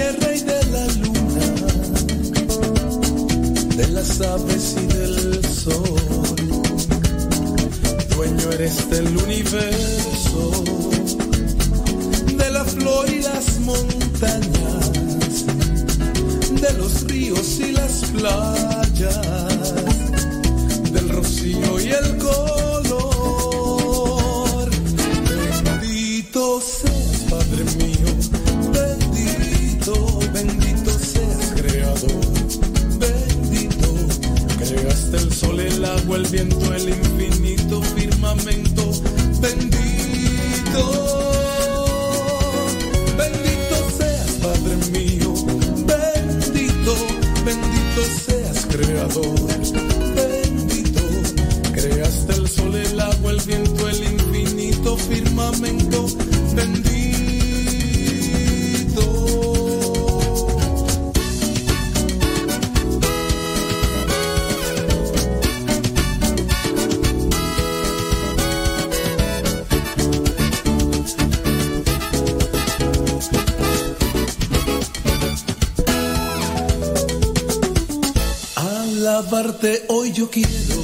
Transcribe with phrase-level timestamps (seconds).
[0.00, 1.48] tierra y de la luna,
[3.76, 6.36] de las aves y del sol.
[8.16, 10.64] Dueño eres del universo,
[12.40, 15.44] de la flor y las montañas,
[16.64, 19.74] de los ríos y las playas,
[20.92, 22.49] del rocío y el color.
[36.30, 37.09] Viento, el infinito
[80.32, 80.82] Quiero,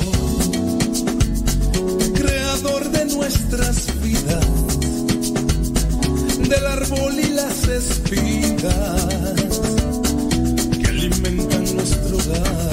[2.14, 4.44] creador de nuestras vidas,
[6.48, 9.06] del árbol y las espigas
[10.80, 12.70] que alimentan nuestro hogar.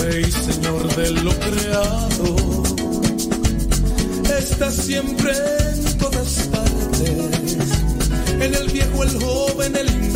[0.00, 2.62] Rey, Señor de lo creado,
[4.38, 5.32] estás siempre
[5.74, 7.10] en todas partes,
[8.40, 10.15] en el viejo, el joven, el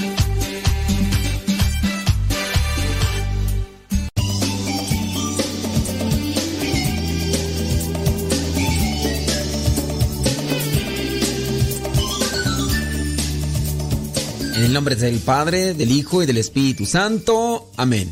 [14.71, 17.69] El nombre del Padre, del Hijo y del Espíritu Santo.
[17.75, 18.09] Amén.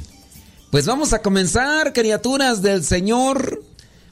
[0.71, 3.63] Pues vamos a comenzar, criaturas del Señor.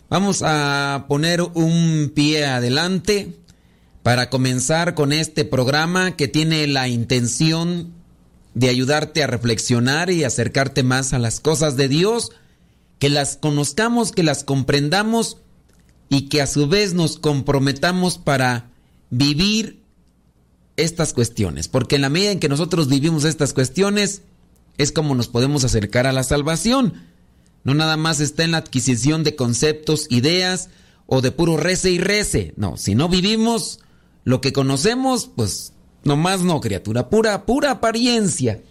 [0.09, 3.37] Vamos a poner un pie adelante
[4.01, 7.91] para comenzar con este programa que tiene la intención
[8.53, 12.31] de ayudarte a reflexionar y acercarte más a las cosas de Dios,
[12.97, 15.35] que las conozcamos, que las comprendamos
[16.07, 18.69] y que a su vez nos comprometamos para
[19.09, 19.81] vivir
[20.77, 24.21] estas cuestiones, porque en la medida en que nosotros vivimos estas cuestiones,
[24.77, 26.93] es como nos podemos acercar a la salvación.
[27.63, 30.69] No nada más está en la adquisición de conceptos, ideas
[31.07, 32.53] o de puro rece y rece.
[32.55, 33.79] No, si no vivimos
[34.23, 38.61] lo que conocemos, pues nomás no, criatura, pura, pura apariencia.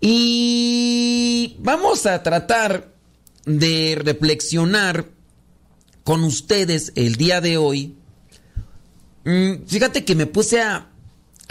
[0.00, 2.94] Y vamos a tratar
[3.44, 5.08] de reflexionar
[6.04, 7.94] con ustedes el día de hoy.
[9.24, 10.89] Mm, fíjate que me puse a,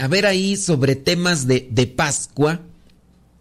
[0.00, 2.60] a ver ahí sobre temas de, de Pascua.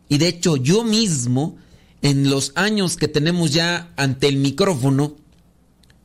[0.07, 1.57] Y de hecho yo mismo,
[2.01, 5.15] en los años que tenemos ya ante el micrófono,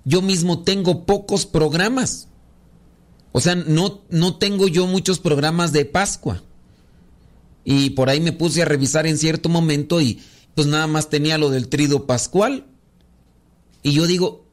[0.04, 2.28] yo mismo tengo pocos programas.
[3.32, 6.42] O sea, no, no tengo yo muchos programas de Pascua.
[7.64, 10.22] Y por ahí me puse a revisar en cierto momento y
[10.54, 12.66] pues nada más tenía lo del trido pascual.
[13.82, 14.44] Y yo digo,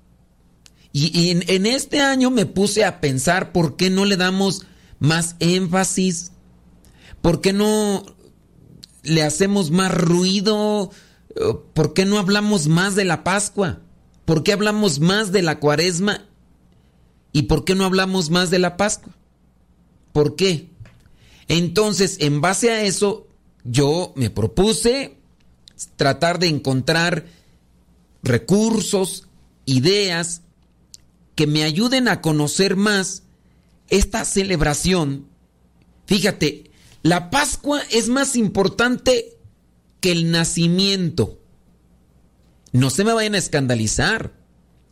[0.94, 4.63] y, en, este año me puse a pensar por qué no le damos
[5.01, 6.31] más énfasis,
[7.21, 8.06] por qué no
[9.01, 10.92] le hacemos más ruido,
[11.74, 13.81] por qué no hablamos más de la Pascua,
[14.25, 16.30] por qué hablamos más de la cuaresma
[17.33, 19.13] y por qué no hablamos más de la Pascua.
[20.13, 20.69] ¿Por qué?
[21.48, 23.27] Entonces, en base a eso,
[23.63, 25.18] yo me propuse
[25.95, 27.25] tratar de encontrar
[28.21, 29.27] recursos,
[29.65, 30.44] ideas
[31.33, 33.24] que me ayuden a conocer más
[33.91, 35.27] esta celebración.
[36.07, 36.71] Fíjate,
[37.03, 39.38] la Pascua es más importante
[39.99, 41.39] que el nacimiento.
[42.71, 44.33] No se me vayan a escandalizar.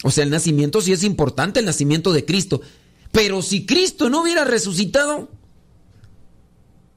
[0.03, 2.61] O sea, el nacimiento sí es importante, el nacimiento de Cristo.
[3.11, 5.29] Pero si Cristo no hubiera resucitado,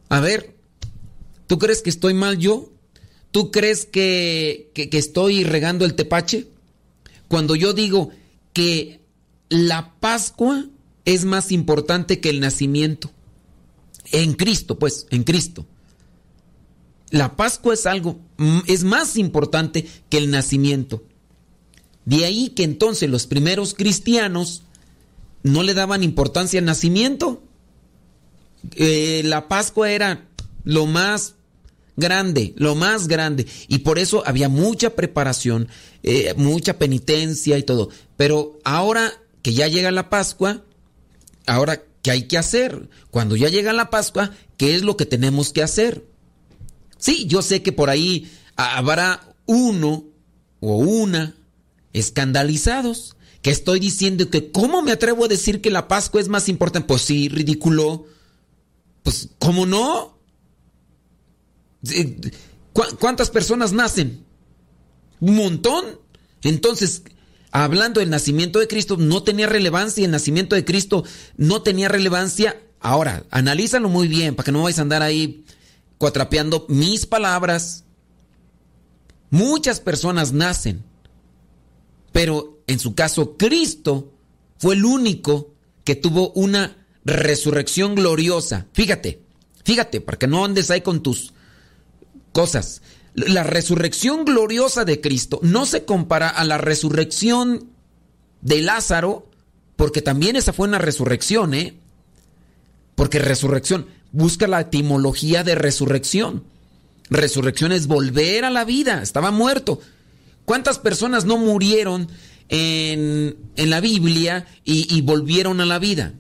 [0.08, 0.56] a ver,
[1.46, 2.72] ¿tú crees que estoy mal yo?
[3.30, 6.48] ¿Tú crees que, que, que, estoy regando el tepache?
[7.28, 8.10] Cuando yo digo
[8.52, 9.00] que
[9.48, 10.66] la Pascua
[11.04, 13.10] es más importante que el nacimiento.
[14.12, 15.66] En Cristo, pues, en Cristo.
[17.10, 18.18] La Pascua es algo,
[18.66, 21.04] es más importante que el nacimiento.
[22.04, 24.62] De ahí que entonces los primeros cristianos
[25.42, 27.42] no le daban importancia al nacimiento.
[28.76, 30.26] Eh, la Pascua era
[30.64, 31.34] lo más
[31.96, 33.46] grande, lo más grande.
[33.68, 35.68] Y por eso había mucha preparación,
[36.02, 37.90] eh, mucha penitencia y todo.
[38.16, 39.12] Pero ahora
[39.42, 40.62] que ya llega la Pascua,
[41.46, 42.88] ahora, ¿qué hay que hacer?
[43.10, 46.06] Cuando ya llega la Pascua, ¿qué es lo que tenemos que hacer?
[46.98, 50.04] Sí, yo sé que por ahí habrá uno
[50.60, 51.34] o una
[51.92, 56.48] escandalizados que estoy diciendo que ¿cómo me atrevo a decir que la Pascua es más
[56.48, 56.86] importante?
[56.86, 58.06] Pues sí, ridículo.
[59.02, 60.16] Pues, ¿cómo no?
[63.00, 64.24] ¿Cuántas personas nacen?
[65.20, 65.84] Un montón.
[66.42, 67.02] Entonces,
[67.52, 70.04] hablando del nacimiento de Cristo, no tenía relevancia.
[70.04, 71.04] El nacimiento de Cristo
[71.36, 72.60] no tenía relevancia.
[72.80, 75.44] Ahora, analízalo muy bien para que no vais a andar ahí
[75.98, 77.84] cuatrapeando mis palabras.
[79.30, 80.82] Muchas personas nacen,
[82.10, 84.12] pero en su caso, Cristo
[84.58, 85.54] fue el único
[85.84, 88.66] que tuvo una resurrección gloriosa.
[88.72, 89.22] Fíjate,
[89.64, 91.32] fíjate, para que no andes ahí con tus
[92.32, 92.82] cosas.
[93.14, 97.68] La resurrección gloriosa de Cristo no se compara a la resurrección
[98.40, 99.28] de Lázaro,
[99.76, 101.74] porque también esa fue una resurrección, ¿eh?
[102.94, 106.44] Porque resurrección, busca la etimología de resurrección.
[107.10, 109.80] Resurrección es volver a la vida, estaba muerto.
[110.44, 112.08] ¿Cuántas personas no murieron
[112.48, 116.14] en, en la Biblia y, y volvieron a la vida?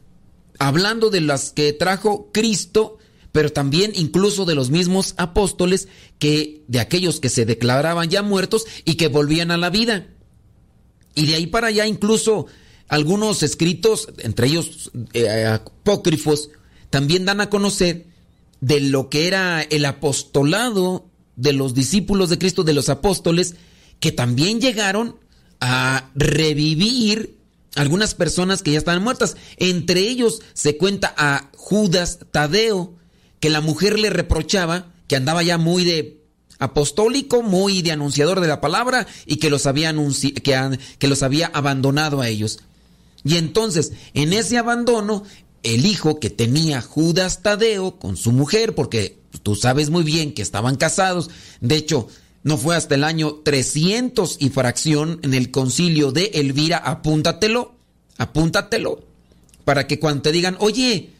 [0.58, 2.98] Hablando de las que trajo Cristo
[3.32, 8.66] pero también incluso de los mismos apóstoles que de aquellos que se declaraban ya muertos
[8.84, 10.06] y que volvían a la vida.
[11.14, 12.46] Y de ahí para allá incluso
[12.88, 16.50] algunos escritos, entre ellos eh, apócrifos,
[16.90, 18.06] también dan a conocer
[18.60, 23.56] de lo que era el apostolado de los discípulos de Cristo, de los apóstoles,
[23.98, 25.16] que también llegaron
[25.60, 27.38] a revivir
[27.76, 29.36] algunas personas que ya estaban muertas.
[29.56, 32.94] Entre ellos se cuenta a Judas Tadeo,
[33.42, 36.22] que la mujer le reprochaba que andaba ya muy de
[36.60, 39.92] apostólico, muy de anunciador de la palabra y que los había,
[40.44, 42.60] que, que los había abandonado a ellos.
[43.24, 45.24] Y entonces, en ese abandono,
[45.64, 50.42] el hijo que tenía Judas Tadeo con su mujer, porque tú sabes muy bien que
[50.42, 51.28] estaban casados,
[51.60, 52.06] de hecho,
[52.44, 57.74] no fue hasta el año 300 y fracción en el concilio de Elvira, apúntatelo,
[58.18, 59.00] apúntatelo,
[59.64, 61.10] para que cuando te digan, oye,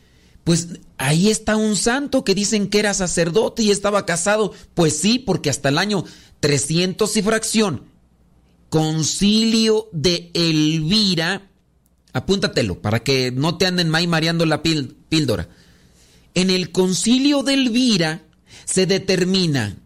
[0.45, 5.19] pues ahí está un santo que dicen que era sacerdote y estaba casado, pues sí,
[5.19, 6.05] porque hasta el año
[6.41, 7.85] 300 y fracción,
[8.69, 11.51] concilio de Elvira,
[12.13, 15.49] apúntatelo, para que no te anden ahí mareando la píldora.
[16.35, 18.23] En el concilio de Elvira
[18.65, 19.77] se determina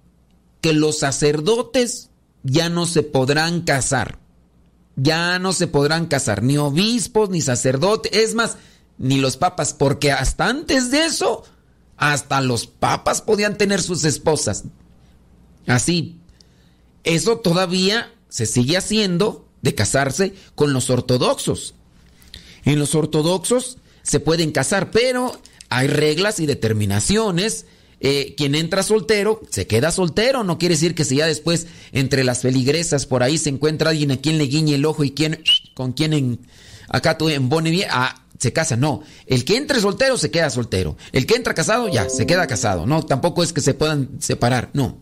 [0.60, 2.10] que los sacerdotes
[2.42, 4.18] ya no se podrán casar.
[4.94, 8.56] Ya no se podrán casar, ni obispos, ni sacerdotes, es más,
[8.98, 11.44] ni los papas, porque hasta antes de eso,
[11.96, 14.64] hasta los papas podían tener sus esposas.
[15.66, 16.18] Así,
[17.04, 21.74] eso todavía se sigue haciendo de casarse con los ortodoxos.
[22.64, 27.66] En los ortodoxos se pueden casar, pero hay reglas y determinaciones
[27.98, 30.44] eh, quien entra soltero se queda soltero.
[30.44, 34.10] No quiere decir que si ya después entre las feligresas por ahí se encuentra alguien
[34.10, 35.42] a quien le guiñe el ojo y quien,
[35.74, 36.40] con quien en,
[36.88, 38.76] acá tú en bien, ah, se casa.
[38.76, 40.96] No, el que entre soltero se queda soltero.
[41.12, 42.86] El que entra casado ya se queda casado.
[42.86, 44.70] No, tampoco es que se puedan separar.
[44.72, 44.98] No.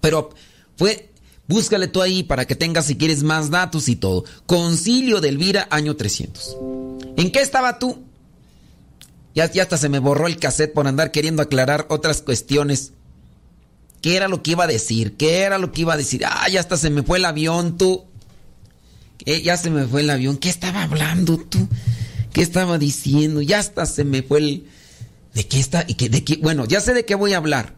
[0.00, 0.30] Pero
[0.76, 1.10] fue,
[1.46, 4.24] búscale tú ahí para que tengas si quieres más datos y todo.
[4.46, 6.56] Concilio de Elvira, año 300.
[7.16, 8.04] ¿En qué estaba tú?
[9.34, 12.92] Ya, hasta se me borró el cassette por andar queriendo aclarar otras cuestiones.
[14.00, 15.16] ¿Qué era lo que iba a decir?
[15.16, 16.24] ¿Qué era lo que iba a decir?
[16.26, 18.04] Ah, ya hasta se me fue el avión, tú.
[19.24, 20.38] ya se me fue el avión.
[20.38, 21.68] ¿Qué estaba hablando tú?
[22.38, 23.42] ¿Qué estaba diciendo?
[23.42, 24.66] Ya hasta se me fue el...
[25.34, 25.84] ¿De qué está?
[25.88, 26.36] ¿Y qué, de qué?
[26.36, 27.74] Bueno, ya sé de qué voy a hablar.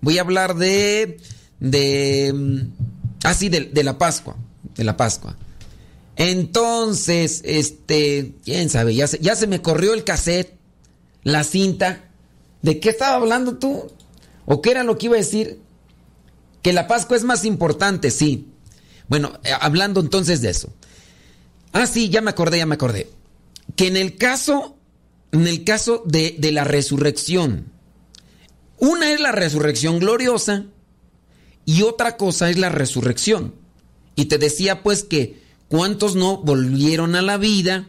[0.00, 1.18] Voy a hablar de...
[1.58, 2.32] De...
[2.32, 2.60] Mm,
[3.24, 4.36] ah, de la Pascua.
[4.76, 5.36] De la Pascua.
[6.14, 8.34] Entonces, este...
[8.44, 8.94] ¿Quién sabe?
[8.94, 10.56] Ya se, ya se me corrió el cassette
[11.24, 12.04] la cinta.
[12.62, 13.90] ¿De qué estaba hablando tú?
[14.46, 15.58] ¿O qué era lo que iba a decir?
[16.62, 18.46] Que la Pascua es más importante, sí.
[19.08, 20.72] Bueno, eh, hablando entonces de eso.
[21.72, 23.10] Ah, sí, ya me acordé, ya me acordé.
[23.76, 24.76] Que en el caso,
[25.32, 27.72] en el caso de, de la resurrección,
[28.78, 30.66] una es la resurrección gloriosa
[31.64, 33.54] y otra cosa es la resurrección.
[34.16, 37.88] Y te decía pues que cuántos no volvieron a la vida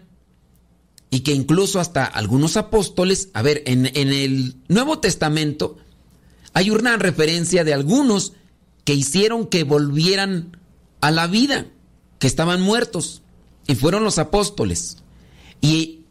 [1.14, 5.78] y que incluso hasta algunos apóstoles, a ver, en, el Nuevo Testamento
[6.54, 8.34] hay una referencia de algunos
[8.84, 10.58] que hicieron que volvieran
[11.02, 11.68] a la vida,
[12.18, 13.22] que estaban muertos,
[13.68, 15.03] y fueron los apóstoles.
[15.64, 16.02] Y,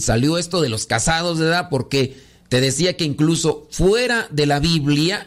[0.00, 4.60] salió esto de los casados de edad, porque te decía que incluso fuera de la
[4.60, 5.26] Biblia,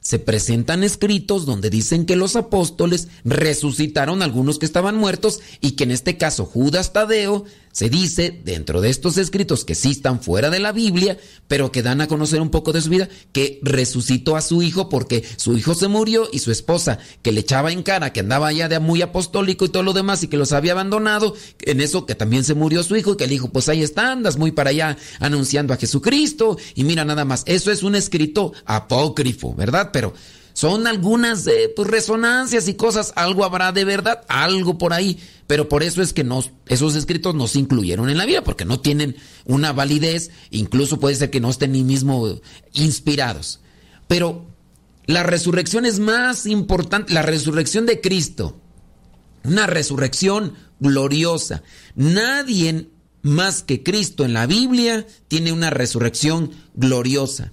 [0.00, 5.84] se presentan escritos donde dicen que los apóstoles resucitaron algunos que estaban muertos y que
[5.84, 10.50] en este caso Judas Tadeo se dice dentro de estos escritos que sí están fuera
[10.50, 14.36] de la Biblia, pero que dan a conocer un poco de su vida, que resucitó
[14.36, 17.82] a su hijo porque su hijo se murió y su esposa que le echaba en
[17.82, 20.72] cara que andaba ya de muy apostólico y todo lo demás y que los había
[20.72, 23.82] abandonado, en eso que también se murió su hijo y que el hijo pues ahí
[23.82, 27.94] está, andas muy para allá anunciando a Jesucristo y mira nada más, eso es un
[27.94, 29.90] escrito apócrifo, ¿verdad?
[29.92, 30.12] Pero
[30.52, 35.68] son algunas eh, pues, resonancias y cosas, algo habrá de verdad, algo por ahí, pero
[35.68, 36.26] por eso es que
[36.66, 41.16] esos escritos no se incluyeron en la Biblia, porque no tienen una validez, incluso puede
[41.16, 42.40] ser que no estén ni mismo
[42.74, 43.60] inspirados.
[44.08, 44.46] Pero
[45.06, 48.56] la resurrección es más importante, la resurrección de Cristo,
[49.44, 51.62] una resurrección gloriosa.
[51.94, 52.88] Nadie
[53.22, 57.52] más que Cristo en la Biblia tiene una resurrección gloriosa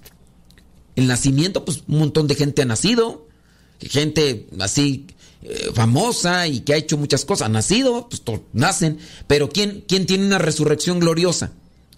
[1.00, 3.26] el nacimiento, pues un montón de gente ha nacido,
[3.80, 5.06] gente así
[5.42, 10.06] eh, famosa y que ha hecho muchas cosas, ha nacido, pues nacen, pero ¿quién, ¿quién
[10.06, 11.52] tiene una resurrección gloriosa?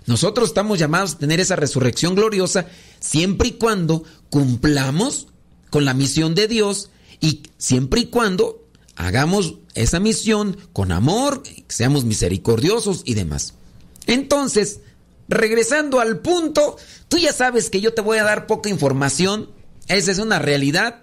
[0.06, 2.66] Nosotros estamos llamados a tener esa resurrección gloriosa
[3.00, 5.28] siempre y cuando cumplamos
[5.70, 6.90] con la misión de Dios
[7.20, 8.66] y siempre y cuando
[8.96, 13.54] hagamos esa misión con amor, seamos misericordiosos y demás.
[14.06, 14.80] Entonces,
[15.32, 16.76] regresando al punto,
[17.08, 19.50] tú ya sabes que yo te voy a dar poca información,
[19.88, 21.02] esa es una realidad.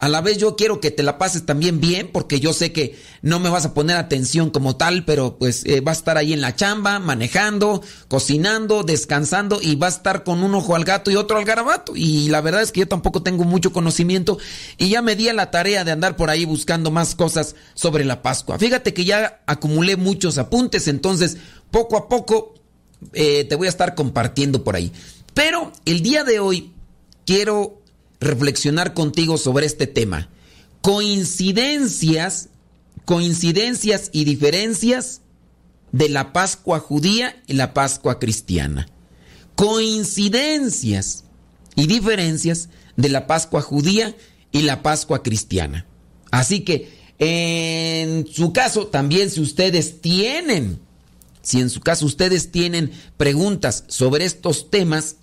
[0.00, 2.96] A la vez yo quiero que te la pases también bien porque yo sé que
[3.20, 6.40] no me vas a poner atención como tal, pero pues eh, a estar ahí en
[6.40, 11.16] la chamba, manejando, cocinando, descansando y vas a estar con un ojo al gato y
[11.16, 11.94] otro al garabato.
[11.96, 14.38] Y la verdad es que yo tampoco tengo mucho conocimiento
[14.76, 18.04] y ya me di a la tarea de andar por ahí buscando más cosas sobre
[18.04, 18.56] la Pascua.
[18.56, 21.38] Fíjate que ya acumulé muchos apuntes, entonces
[21.72, 22.54] poco a poco
[23.12, 24.92] eh, te voy a estar compartiendo por ahí.
[25.34, 26.72] Pero el día de hoy
[27.26, 27.80] quiero
[28.20, 30.28] reflexionar contigo sobre este tema.
[30.80, 32.48] Coincidencias,
[33.04, 35.22] coincidencias y diferencias
[35.92, 38.88] de la Pascua judía y la Pascua cristiana.
[39.54, 41.24] Coincidencias
[41.74, 44.16] y diferencias de la Pascua judía
[44.52, 45.86] y la Pascua cristiana.
[46.30, 50.80] Así que en su caso, también si ustedes tienen,
[51.48, 55.16] si en su caso ustedes tienen preguntas sobre estos temas,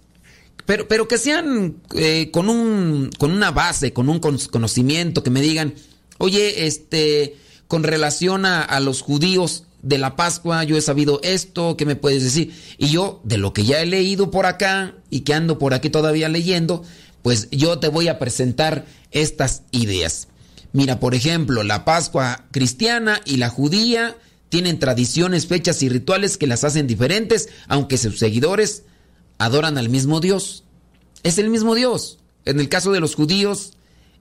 [0.66, 5.42] pero, pero que sean eh, con, un, con una base, con un conocimiento, que me
[5.42, 5.76] digan,
[6.18, 7.36] oye, este,
[7.68, 11.96] con relación a, a los judíos de la Pascua, yo he sabido esto, ¿qué me
[11.96, 12.60] puedes decir?
[12.80, 15.92] Y yo, de lo que ya he leído por acá y que ando por aquí
[15.92, 16.82] todavía leyendo,
[17.22, 20.28] pues yo te voy a presentar estas ideas.
[20.74, 24.18] Mira, por ejemplo, la Pascua cristiana y la judía
[24.50, 28.84] tienen tradiciones, fechas y rituales que las hacen diferentes, aunque sus seguidores
[29.38, 30.64] adoran al mismo Dios.
[31.24, 33.74] Es el mismo Dios, en el caso de los judíos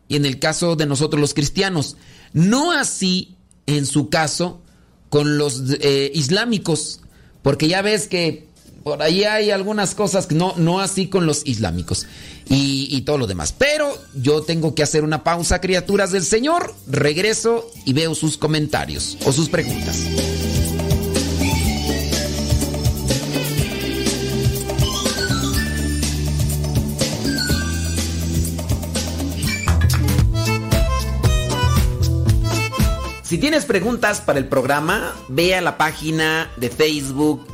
[0.08, 1.96] y en el caso de nosotros los cristianos.
[2.32, 4.62] No así, en su caso,
[5.10, 7.00] con los eh, islámicos,
[7.42, 8.43] porque ya ves que
[8.84, 12.06] por ahí hay algunas cosas que no, no así con los islámicos
[12.48, 13.54] y, y, todo lo demás.
[13.56, 16.74] Pero yo tengo que hacer una pausa, criaturas del Señor.
[16.86, 20.06] Regreso y veo sus comentarios o sus preguntas.
[33.22, 37.53] Si tienes preguntas para el programa, ve a la página de Facebook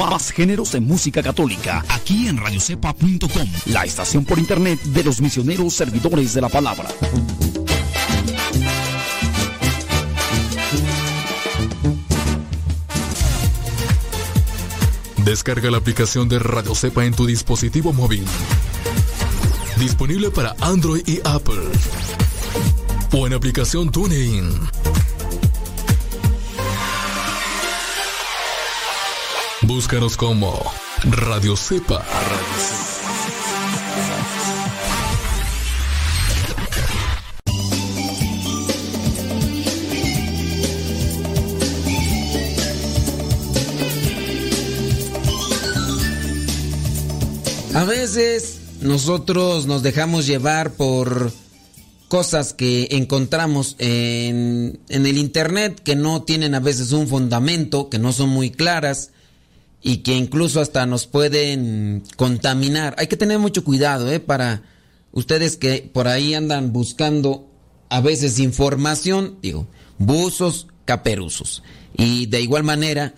[0.00, 5.74] Más géneros de música católica aquí en radiocepa.com, la estación por internet de los misioneros
[5.74, 6.88] servidores de la palabra.
[15.18, 18.24] Descarga la aplicación de Radio Cepa en tu dispositivo móvil.
[19.78, 21.60] Disponible para Android y Apple.
[23.12, 24.48] O en aplicación TuneIn.
[29.72, 30.60] Búscanos como
[31.04, 32.04] Radio Cepa.
[47.72, 51.32] A veces nosotros nos dejamos llevar por
[52.08, 58.00] cosas que encontramos en, en, el internet que no tienen a veces un fundamento, que
[58.00, 59.12] no son muy claras
[59.82, 62.94] y que incluso hasta nos pueden contaminar.
[62.98, 64.20] Hay que tener mucho cuidado, ¿eh?
[64.20, 64.62] Para
[65.12, 67.48] ustedes que por ahí andan buscando
[67.88, 69.66] a veces información, digo,
[69.98, 71.62] buzos, caperuzos.
[71.96, 73.14] Y de igual manera,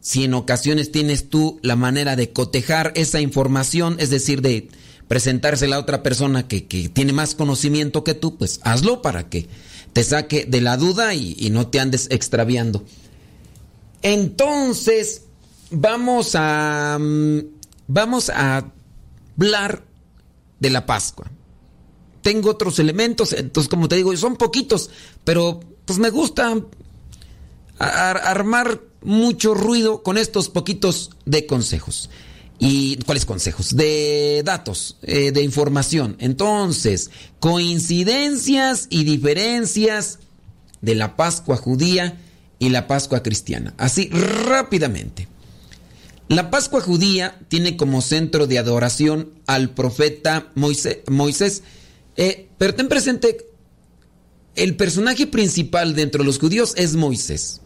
[0.00, 4.68] si en ocasiones tienes tú la manera de cotejar esa información, es decir, de
[5.08, 9.48] presentársela a otra persona que, que tiene más conocimiento que tú, pues hazlo para que
[9.92, 12.84] te saque de la duda y, y no te andes extraviando.
[14.02, 15.22] Entonces,
[15.70, 16.98] vamos a
[17.86, 18.64] vamos a
[19.36, 19.84] hablar
[20.58, 21.30] de la Pascua.
[22.22, 24.90] Tengo otros elementos, entonces como te digo, son poquitos,
[25.24, 26.54] pero pues me gusta
[27.78, 32.10] ar armar mucho ruido con estos poquitos de consejos.
[32.58, 33.74] ¿Y cuáles consejos?
[33.74, 36.16] De datos, eh, de información.
[36.20, 40.18] Entonces, coincidencias y diferencias
[40.82, 42.20] de la Pascua judía
[42.58, 43.72] y la Pascua cristiana.
[43.78, 45.26] Así rápidamente.
[46.30, 51.64] La Pascua judía tiene como centro de adoración al profeta Moisés.
[52.16, 53.48] Eh, pero ten presente,
[54.54, 57.62] el personaje principal dentro de los judíos es Moisés.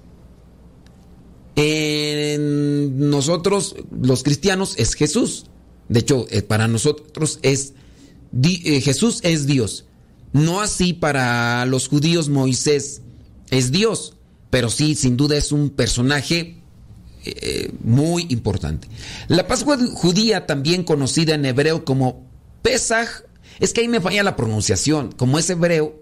[1.57, 5.45] En nosotros, los cristianos, es Jesús.
[5.91, 7.75] De hecho, eh, para nosotros es
[8.43, 9.85] eh, Jesús es Dios.
[10.33, 13.03] No así para los judíos Moisés
[13.51, 14.17] es Dios,
[14.49, 16.64] pero sí, sin duda es un personaje
[17.25, 18.89] eh, muy importante.
[19.29, 22.27] La Pascua judía, también conocida en hebreo como
[22.63, 23.25] Pesach,
[23.61, 26.01] es que ahí me falla la pronunciación, como es hebreo,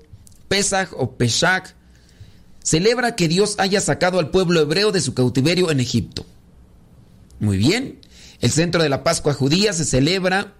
[0.48, 1.74] Pesach o Pesach,
[2.62, 6.26] celebra que Dios haya sacado al pueblo hebreo de su cautiverio en Egipto.
[7.40, 7.98] Muy bien,
[8.40, 10.54] el centro de la Pascua judía se celebra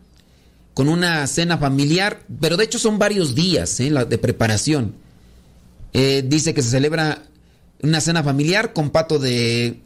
[0.75, 3.91] con una cena familiar, pero de hecho son varios días ¿eh?
[3.91, 4.95] de preparación.
[5.93, 7.23] Eh, dice que se celebra
[7.83, 9.81] una cena familiar con pato de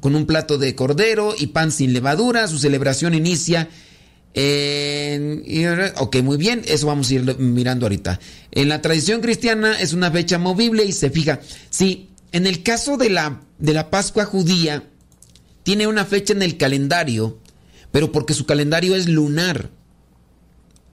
[0.00, 2.48] con un plato de cordero y pan sin levadura.
[2.48, 3.68] Su celebración inicia
[4.34, 5.42] en,
[5.96, 8.20] ok, muy bien, eso vamos a ir mirando ahorita.
[8.52, 11.40] En la tradición cristiana es una fecha movible y se fija.
[11.70, 14.84] Sí, en el caso de la, de la Pascua judía,
[15.62, 17.38] tiene una fecha en el calendario,
[17.90, 19.70] pero porque su calendario es lunar.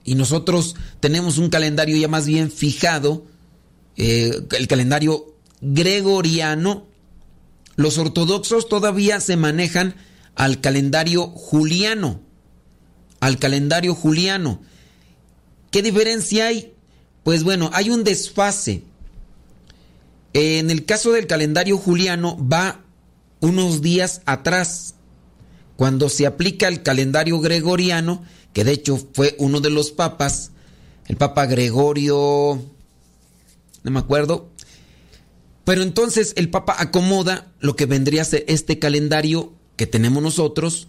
[0.04, 3.26] Y nosotros tenemos un calendario ya más bien fijado,
[3.96, 6.86] eh, el calendario gregoriano.
[7.76, 9.94] Los ortodoxos todavía se manejan
[10.34, 12.26] al calendario juliano
[13.20, 14.60] al calendario juliano.
[15.70, 16.72] ¿Qué diferencia hay?
[17.24, 18.82] Pues bueno, hay un desfase.
[20.32, 22.82] En el caso del calendario juliano va
[23.40, 24.94] unos días atrás.
[25.76, 30.52] Cuando se aplica el calendario gregoriano, que de hecho fue uno de los papas,
[31.06, 32.62] el papa Gregorio,
[33.82, 34.50] no me acuerdo,
[35.66, 40.86] pero entonces el papa acomoda lo que vendría a ser este calendario que tenemos nosotros,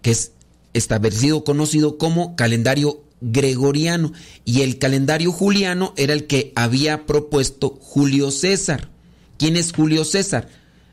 [0.00, 0.32] que es
[0.72, 4.14] establecido conocido como calendario gregoriano
[4.46, 8.88] y el calendario juliano era el que había propuesto Julio César.
[9.36, 10.48] ¿Quién es Julio César?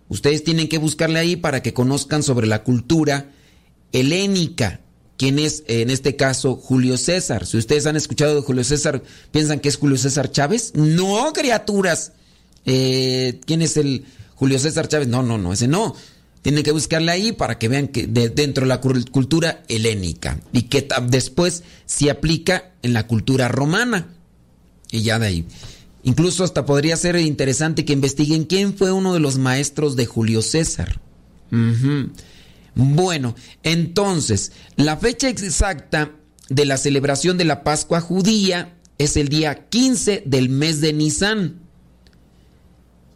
[0.10, 3.32] Ustedes tienen que buscarle ahí para que conozcan sobre la cultura
[3.94, 4.82] helénica.
[5.16, 7.46] ¿Quién es en este caso Julio César?
[7.46, 10.74] Si ustedes han escuchado de Julio César, ¿piensan que es Julio César Chávez?
[10.76, 12.12] No, criaturas.
[12.66, 15.08] Eh, ¿Quién es el Julio César Chávez?
[15.08, 15.96] No, no, no, ese no.
[16.42, 20.88] Tienen que buscarle ahí para que vean que dentro de la cultura helénica y que
[21.08, 24.10] después se aplica en la cultura romana.
[24.92, 25.46] Y ya de ahí.
[26.04, 30.42] Incluso hasta podría ser interesante que investiguen quién fue uno de los maestros de Julio
[30.42, 31.00] César.
[32.76, 36.12] Bueno, entonces, la fecha exacta
[36.50, 41.63] de la celebración de la Pascua judía es el día 15 del mes de Nisan.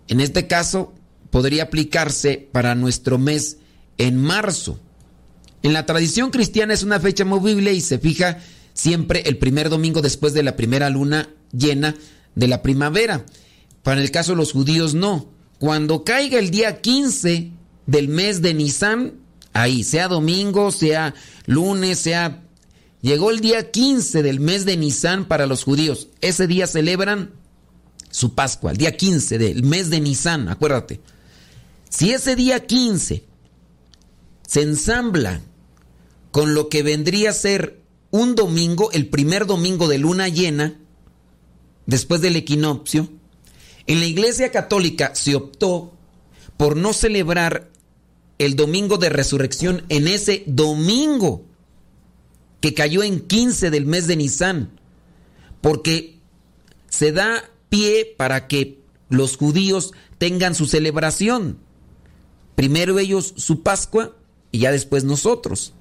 [0.07, 0.93] En este caso,
[1.29, 3.57] podría aplicarse para nuestro mes
[3.97, 4.79] en marzo.
[5.63, 8.39] En la tradición cristiana es una fecha movible y se fija
[8.73, 11.95] siempre el primer domingo después de la primera luna llena
[12.35, 13.25] de la primavera.
[13.83, 15.29] Para el caso de los judíos no.
[15.59, 17.51] Cuando caiga el día 15
[17.87, 19.13] del mes de Nisan,
[19.53, 21.13] ahí, sea domingo, sea
[21.45, 22.43] lunes, sea...
[23.01, 26.09] Llegó el día 15 del mes de Nisan para los judíos.
[26.19, 27.31] Ese día celebran
[28.17, 30.99] su Pascua, el día 15 del mes de Nisan, acuérdate.
[31.87, 33.23] Si ese día 15
[34.47, 35.39] se ensambla
[36.31, 40.79] con lo que vendría a ser un domingo, el primer domingo de luna llena,
[41.85, 43.07] después del equinoccio,
[43.85, 45.93] en la Iglesia Católica se optó
[46.57, 47.69] por no celebrar
[48.39, 51.45] el domingo de resurrección en ese domingo
[52.61, 54.71] que cayó en 15 del mes de Nisan,
[55.61, 56.17] porque
[56.89, 61.59] se da pie para que los judíos tengan su celebración.
[62.55, 64.15] Primero ellos su Pascua
[64.51, 65.73] y ya después nosotros.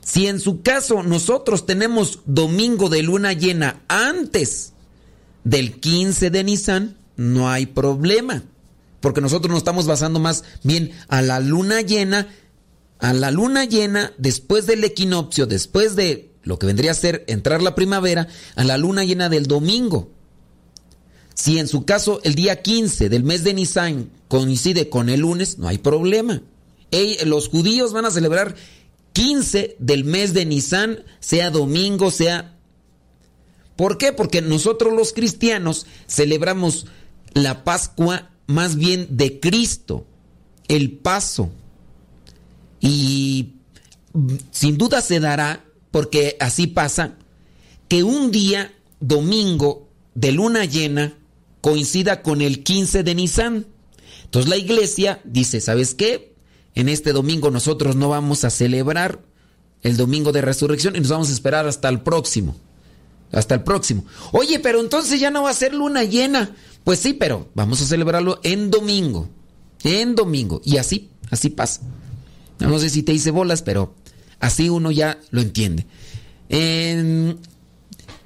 [0.00, 4.74] Si en su caso nosotros tenemos domingo de luna llena antes
[5.44, 8.44] del 15 de Nisan, no hay problema.
[9.00, 12.28] Porque nosotros nos estamos basando más bien a la luna llena,
[12.98, 17.62] a la luna llena después del equinoccio, después de lo que vendría a ser entrar
[17.62, 20.13] la primavera, a la luna llena del domingo.
[21.34, 25.58] Si en su caso el día 15 del mes de Nisan coincide con el lunes,
[25.58, 26.42] no hay problema.
[27.24, 28.54] los judíos van a celebrar
[29.12, 32.56] 15 del mes de Nisan, sea domingo, sea...
[33.76, 34.12] ¿Por qué?
[34.12, 36.86] Porque nosotros los cristianos celebramos
[37.32, 40.06] la Pascua más bien de Cristo,
[40.68, 41.50] el paso.
[42.80, 43.54] Y
[44.52, 47.16] sin duda se dará, porque así pasa,
[47.88, 51.14] que un día, domingo, de luna llena,
[51.64, 53.66] coincida con el 15 de Nisan.
[54.24, 56.34] Entonces la iglesia dice, ¿sabes qué?
[56.74, 59.22] En este domingo nosotros no vamos a celebrar
[59.80, 62.54] el domingo de resurrección y nos vamos a esperar hasta el próximo.
[63.32, 64.04] Hasta el próximo.
[64.32, 66.54] Oye, pero entonces ya no va a ser luna llena.
[66.84, 69.30] Pues sí, pero vamos a celebrarlo en domingo.
[69.84, 70.60] En domingo.
[70.66, 71.80] Y así, así pasa.
[72.58, 73.94] No sé si te hice bolas, pero
[74.38, 75.86] así uno ya lo entiende.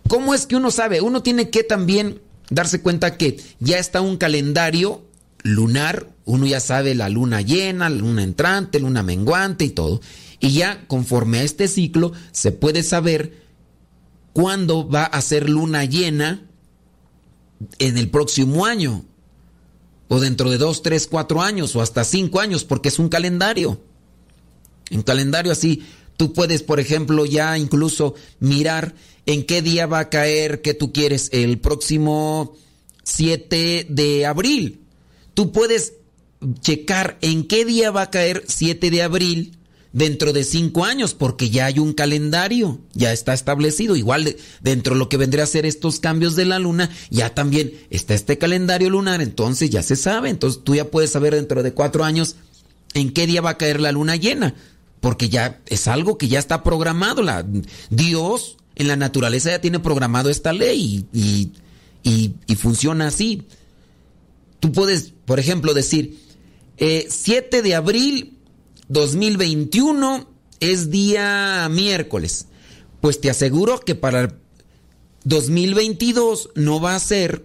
[0.09, 1.01] ¿Cómo es que uno sabe?
[1.01, 5.05] Uno tiene que también darse cuenta que ya está un calendario
[5.43, 6.09] lunar.
[6.25, 10.01] Uno ya sabe la luna llena, la luna entrante, luna menguante y todo.
[10.41, 13.43] Y ya conforme a este ciclo se puede saber
[14.33, 16.47] cuándo va a ser luna llena
[17.79, 19.05] en el próximo año.
[20.09, 23.83] O dentro de dos, tres, cuatro años o hasta cinco años, porque es un calendario.
[24.91, 25.83] En calendario así,
[26.19, 30.93] tú puedes, por ejemplo, ya incluso mirar en qué día va a caer que tú
[30.93, 32.57] quieres el próximo
[33.05, 34.81] 7 de abril.
[35.33, 35.95] Tú puedes
[36.61, 39.59] checar en qué día va a caer 7 de abril
[39.93, 43.97] dentro de cinco años, porque ya hay un calendario, ya está establecido.
[43.97, 47.73] Igual dentro de lo que vendría a ser estos cambios de la luna, ya también
[47.91, 50.31] está este calendario lunar, entonces ya se sabe.
[50.31, 52.37] Entonces tú ya puedes saber dentro de cuatro años
[52.95, 54.55] en qué día va a caer la luna llena,
[55.01, 57.23] porque ya es algo que ya está programado.
[57.23, 57.47] La,
[57.91, 61.53] Dios en la naturaleza ya tiene programado esta ley y,
[62.57, 63.43] funciona así.
[64.61, 66.19] Tú puedes, por ejemplo, decir,
[66.79, 68.39] 7 eh, de abril
[68.89, 70.29] 2021
[70.61, 72.47] es día miércoles.
[73.01, 74.35] Pues te aseguro que para
[75.25, 77.45] 2022 no va a ser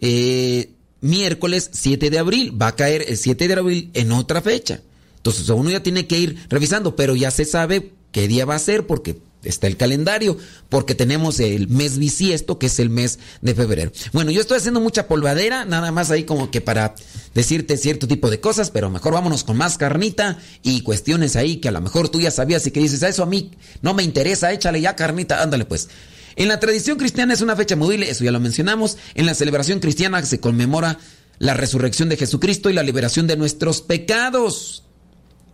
[0.00, 4.80] eh, miércoles 7 de abril, va a caer el 7 de abril en otra fecha.
[5.24, 8.58] Entonces uno ya tiene que ir revisando, pero ya se sabe qué día va a
[8.58, 10.36] ser porque está el calendario,
[10.68, 13.90] porque tenemos el mes bisiesto, que es el mes de febrero.
[14.12, 16.94] Bueno, yo estoy haciendo mucha polvadera, nada más ahí como que para
[17.34, 21.68] decirte cierto tipo de cosas, pero mejor vámonos con más carnita y cuestiones ahí que
[21.68, 24.02] a lo mejor tú ya sabías y que dices, a eso a mí no me
[24.02, 25.88] interesa, échale ya carnita, ándale pues.
[26.36, 28.98] En la tradición cristiana es una fecha móvil, eso ya lo mencionamos.
[29.14, 30.98] En la celebración cristiana se conmemora
[31.38, 34.84] la resurrección de Jesucristo y la liberación de nuestros pecados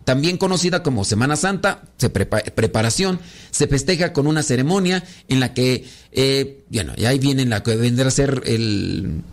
[0.03, 3.19] también conocida como Semana Santa, se preparación,
[3.51, 7.75] se festeja con una ceremonia en la que, eh, bueno, y ahí viene la que
[7.75, 9.23] vendrá a ser el,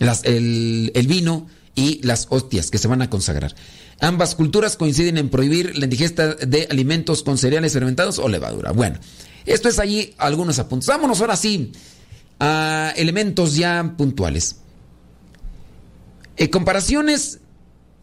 [0.00, 3.54] el, vino y las hostias que se van a consagrar.
[4.00, 8.72] Ambas culturas coinciden en prohibir la indigesta de alimentos con cereales fermentados o levadura.
[8.72, 8.98] Bueno,
[9.46, 10.88] esto es allí algunos apuntes.
[10.88, 11.72] Vámonos ahora sí
[12.40, 14.56] a elementos ya puntuales.
[16.38, 17.39] Eh, comparaciones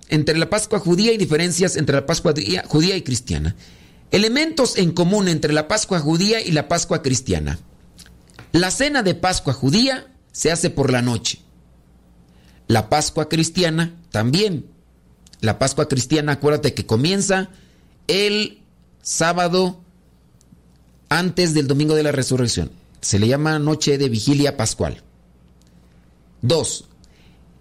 [0.10, 2.34] entre la Pascua judía y diferencias entre la Pascua
[2.68, 3.56] judía y cristiana.
[4.12, 7.60] Elementos en común entre la Pascua judía y la Pascua cristiana.
[8.52, 11.40] La cena de Pascua judía se hace por la noche.
[12.68, 14.66] La Pascua cristiana también.
[15.42, 17.50] La Pascua cristiana, acuérdate que comienza
[18.08, 18.62] el
[19.02, 19.82] sábado
[21.10, 22.72] antes del domingo de la resurrección.
[23.02, 25.04] Se le llama noche de vigilia pascual.
[26.42, 26.86] Dos,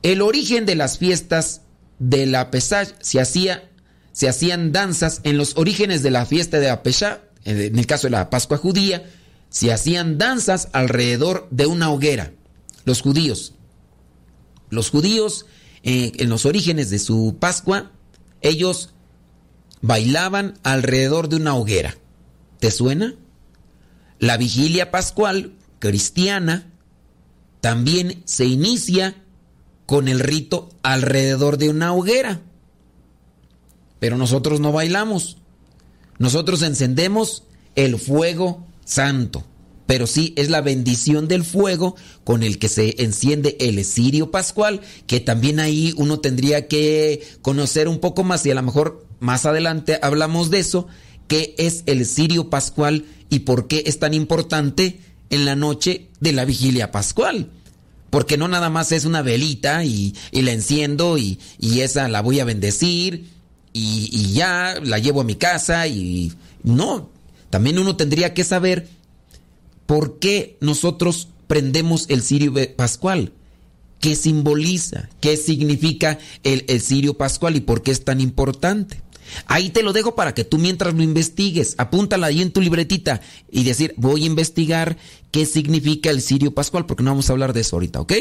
[0.03, 1.63] el origen de las fiestas
[1.99, 3.71] de la Pesach se, hacía,
[4.13, 8.07] se hacían danzas en los orígenes de la fiesta de la Pesach, en el caso
[8.07, 9.05] de la Pascua judía,
[9.49, 12.33] se hacían danzas alrededor de una hoguera.
[12.85, 13.55] Los judíos.
[14.69, 15.47] Los judíos,
[15.83, 17.93] eh, en los orígenes de su Pascua,
[18.41, 18.91] ellos
[19.81, 21.97] bailaban alrededor de una hoguera.
[22.59, 23.15] ¿Te suena?
[24.19, 26.73] La vigilia pascual cristiana
[27.61, 29.15] también se inicia
[29.87, 32.43] con el rito alrededor de una hoguera.
[33.99, 35.39] Pero nosotros no bailamos.
[36.19, 37.45] Nosotros encendemos
[37.77, 39.45] el fuego santo.
[39.87, 41.95] Pero sí es la bendición del fuego
[42.25, 47.87] con el que se enciende el cirio pascual, que también ahí uno tendría que conocer
[47.87, 50.89] un poco más y a lo mejor más adelante hablamos de eso,
[51.29, 56.33] qué es el cirio pascual y por qué es tan importante en la noche de
[56.33, 57.51] la vigilia pascual.
[58.11, 62.45] Porque no nada más es una velita y, la enciendo y, esa la voy a
[62.45, 63.31] bendecir
[63.73, 67.11] y, ya la llevo a mi casa y no.
[67.51, 68.89] También uno tendría que saber
[69.87, 73.33] por qué nosotros prendemos el cirio pascual.
[74.01, 75.09] ¿Qué simboliza?
[75.21, 79.01] ¿Qué significa el, el cirio pascual y por qué es tan importante?
[79.47, 83.21] Ahí te lo dejo para que tú mientras lo investigues, apúntala ahí en tu libretita
[83.51, 84.97] y decir, voy a investigar
[85.31, 88.13] qué significa el cirio pascual, porque no vamos a hablar de eso ahorita, ¿ok?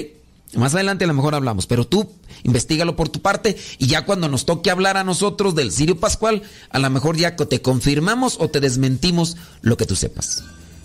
[0.56, 2.10] Más adelante a lo mejor hablamos, pero tú
[2.44, 6.44] investigalo por tu parte y ya cuando nos toque hablar a nosotros del Sirio Pascual,
[6.70, 10.44] a lo mejor ya te confirmamos o te desmentimos lo que tú sepas.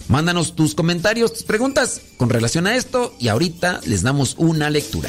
[0.09, 5.09] Mándanos tus comentarios, tus preguntas con relación a esto y ahorita les damos una lectura.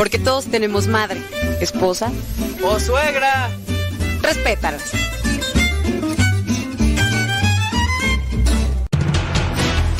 [0.00, 1.20] Porque todos tenemos madre,
[1.60, 2.10] esposa
[2.62, 3.50] o suegra.
[4.22, 4.92] Respétalas.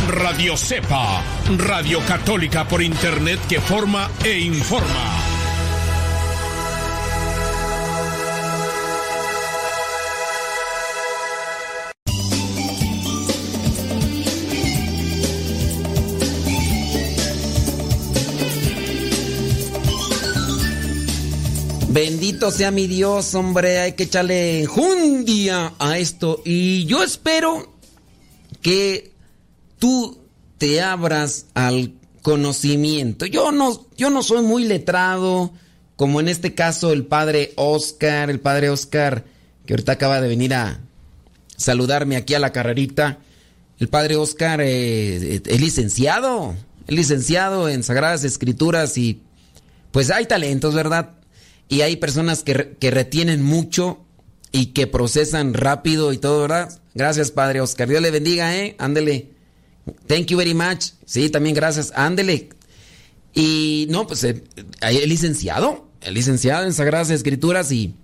[0.09, 1.23] Radio Cepa,
[1.59, 5.20] Radio Católica por Internet que forma e informa.
[21.93, 26.41] Bendito sea mi Dios, hombre, hay que echarle jundia a esto.
[26.45, 27.75] Y yo espero
[28.63, 29.11] que
[29.81, 30.21] tú
[30.57, 33.27] te abras al conocimiento.
[33.27, 35.53] Yo no, yo no soy muy letrado,
[35.97, 39.25] como en este caso el padre Oscar, el padre Oscar,
[39.67, 40.79] que ahorita acaba de venir a
[41.57, 43.19] saludarme aquí a la carrerita.
[43.81, 46.55] El padre Oscar eh, es licenciado,
[46.87, 49.23] es licenciado en Sagradas Escrituras y
[49.91, 51.17] pues hay talentos, ¿verdad?
[51.71, 54.05] Y hay personas que, que, retienen mucho
[54.53, 56.79] y que procesan rápido y todo, ¿verdad?
[56.95, 57.89] Gracias, Padre Oscar.
[57.89, 58.77] Dios le bendiga, ¿eh?
[58.79, 59.31] Ándele.
[60.07, 60.91] Thank you very much.
[61.07, 61.93] Sí, también gracias.
[61.95, 62.51] Ándele.
[63.33, 64.43] Y no, pues eh,
[64.81, 67.95] el licenciado, el licenciado en Sagradas Escrituras y,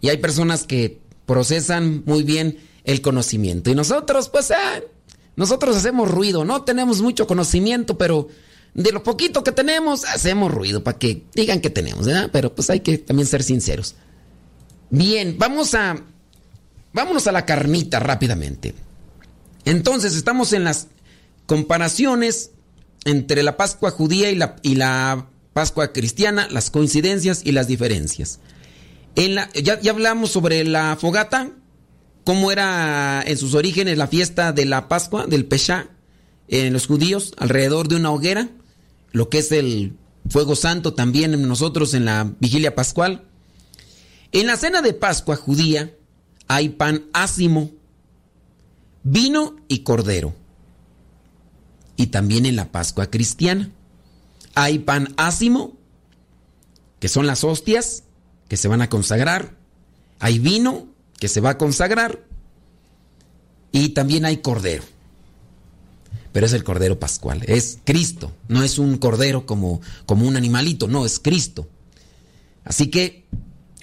[0.00, 3.70] y hay personas que procesan muy bien el conocimiento.
[3.70, 4.88] Y nosotros, pues, eh,
[5.36, 8.28] nosotros hacemos ruido, no tenemos mucho conocimiento, pero
[8.74, 12.30] de lo poquito que tenemos, hacemos ruido para que digan que tenemos, ¿verdad?
[12.32, 13.96] Pero pues hay que también ser sinceros.
[14.90, 15.96] Bien, vamos a.
[16.92, 18.74] Vámonos a la carnita rápidamente.
[19.64, 20.88] Entonces, estamos en las
[21.46, 22.50] comparaciones
[23.04, 28.40] entre la Pascua judía y la, y la Pascua cristiana, las coincidencias y las diferencias.
[29.14, 31.50] Ya, ya hablamos sobre la fogata,
[32.24, 35.88] cómo era en sus orígenes la fiesta de la Pascua, del Pesha,
[36.48, 38.48] en los judíos, alrededor de una hoguera
[39.12, 39.96] lo que es el
[40.28, 43.24] fuego santo también en nosotros en la vigilia pascual.
[44.32, 45.94] En la cena de Pascua judía
[46.46, 47.70] hay pan ácimo,
[49.02, 50.34] vino y cordero.
[51.96, 53.70] Y también en la Pascua cristiana
[54.54, 55.76] hay pan ácimo,
[56.98, 58.04] que son las hostias
[58.48, 59.56] que se van a consagrar.
[60.18, 60.86] Hay vino
[61.18, 62.24] que se va a consagrar.
[63.72, 64.84] Y también hay cordero
[66.32, 70.86] pero es el Cordero Pascual, es Cristo, no es un cordero como, como un animalito,
[70.88, 71.68] no, es Cristo.
[72.64, 73.24] Así que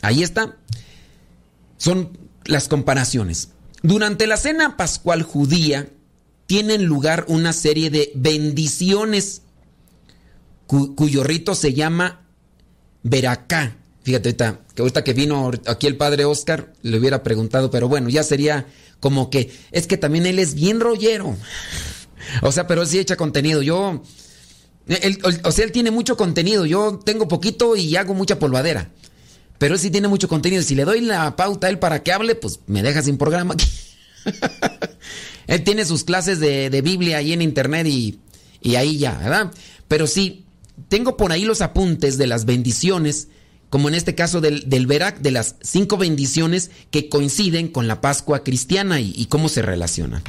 [0.02, 0.58] ahí está,
[1.78, 3.50] son las comparaciones.
[3.84, 5.90] Durante la cena pascual judía
[6.46, 9.42] tienen lugar una serie de bendiciones
[10.66, 12.26] cuyo rito se llama
[13.04, 13.78] Veracá.
[14.04, 18.10] Fíjate ahorita, que ahorita que vino aquí el padre Oscar, le hubiera preguntado, pero bueno,
[18.10, 18.66] ya sería
[19.00, 21.36] como que, es que también él es bien rollero.
[22.42, 23.62] O sea, pero él sí echa contenido.
[23.62, 24.04] Yo.
[25.44, 26.66] o sea, él tiene mucho contenido.
[26.66, 28.92] Yo tengo poquito y hago mucha polvadera.
[29.58, 30.62] Pero él sí tiene mucho contenido.
[30.62, 33.56] Si le doy la pauta a él para que hable, pues me deja sin programa
[35.48, 38.20] él tiene sus clases de, Biblia ahí en internet y,
[38.62, 39.52] y ahí ya, ¿verdad?
[39.88, 40.46] Pero sí,
[40.90, 43.30] tengo por ahí los apuntes de las bendiciones,
[43.70, 48.02] como en este caso del, del Verac, de las cinco bendiciones que coinciden con la
[48.02, 50.24] Pascua cristiana y, y cómo se relacionan.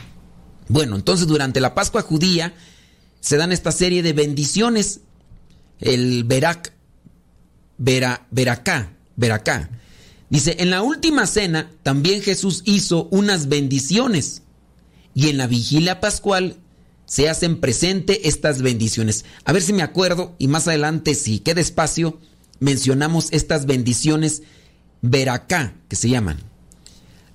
[0.69, 2.55] Bueno, entonces durante la Pascua judía
[3.21, 5.01] se dan esta serie de bendiciones.
[5.81, 6.73] El Berak
[7.79, 9.71] Vera, Veracá, Veracá.
[10.31, 14.43] Dice, en la última cena también Jesús hizo unas bendiciones
[15.15, 16.57] y en la vigilia pascual
[17.07, 19.25] se hacen presente estas bendiciones.
[19.45, 22.21] A ver si me acuerdo y más adelante, si queda espacio,
[22.61, 24.43] mencionamos estas bendiciones
[25.01, 26.39] Veracá, que se llaman.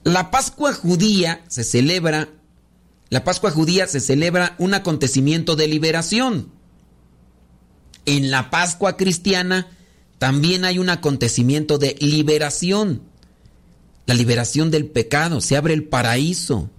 [0.04, 2.30] La Pascua judía se celebra,
[3.14, 6.50] la Pascua judía se celebra un acontecimiento de liberación.
[8.08, 9.68] En la Pascua cristiana
[10.18, 13.04] también hay un acontecimiento de liberación.
[14.08, 16.72] La liberación del pecado, se abre el paraíso.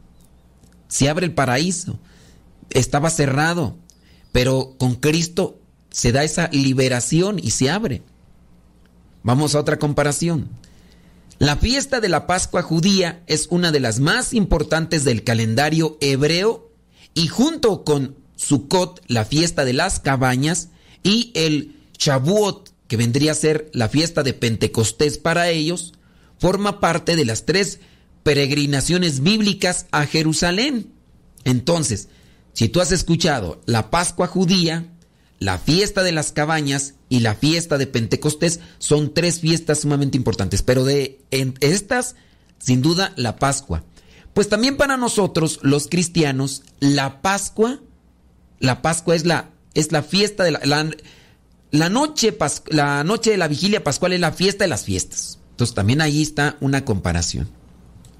[0.89, 2.01] Se abre el paraíso.
[2.70, 3.76] Estaba cerrado,
[4.32, 5.61] pero con Cristo
[5.91, 8.03] se da esa liberación y se abre.
[9.22, 10.49] Vamos a otra comparación.
[11.39, 16.70] La fiesta de la Pascua judía es una de las más importantes del calendario hebreo
[17.14, 20.68] y junto con Sukkot, la fiesta de las cabañas,
[21.03, 25.95] y el Shavuot, que vendría a ser la fiesta de Pentecostés para ellos,
[26.39, 27.80] forma parte de las tres
[28.22, 30.93] peregrinaciones bíblicas a Jerusalén.
[31.45, 32.09] Entonces,
[32.53, 34.93] si tú has escuchado la Pascua judía,
[35.39, 40.62] la fiesta de las cabañas y la fiesta de Pentecostés son tres fiestas sumamente importantes,
[40.62, 42.16] pero de estas,
[42.59, 43.85] sin duda, la Pascua.
[44.35, 47.80] Pues también para nosotros, los cristianos, la Pascua,
[48.59, 50.61] la Pascua es la, es la fiesta de la,
[51.70, 52.37] la, noche,
[52.68, 55.39] la noche de la vigilia pascual es la fiesta de las fiestas.
[55.51, 57.49] Entonces también ahí está una comparación.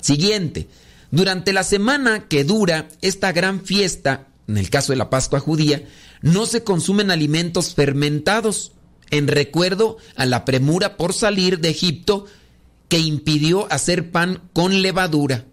[0.01, 0.69] Siguiente,
[1.11, 5.83] durante la semana que dura esta gran fiesta, en el caso de la Pascua judía,
[6.25, 8.73] no se consumen alimentos fermentados,
[9.11, 12.25] en recuerdo a la premura por salir de Egipto
[12.89, 15.45] que impidió hacer pan con levadura.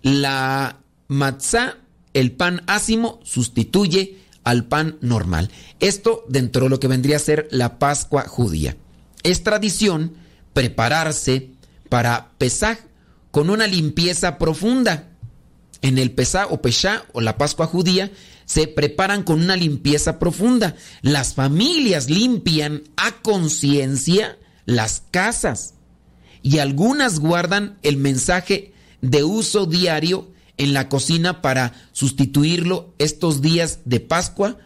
[0.00, 1.76] La matzá,
[2.14, 5.50] el pan ácimo, sustituye al pan normal.
[5.78, 8.78] Esto dentro de lo que vendría a ser la Pascua judía.
[9.24, 10.14] Es tradición
[10.54, 11.50] prepararse
[11.90, 12.78] para Pesaj
[13.30, 15.10] con una limpieza profunda.
[15.82, 18.10] En el Pesaj o Pesha o la Pascua judía
[18.46, 20.74] se preparan con una limpieza profunda.
[21.02, 25.74] Las familias limpian a conciencia las casas
[26.42, 33.80] y algunas guardan el mensaje de uso diario en la cocina para sustituirlo estos días
[33.84, 34.58] de Pascua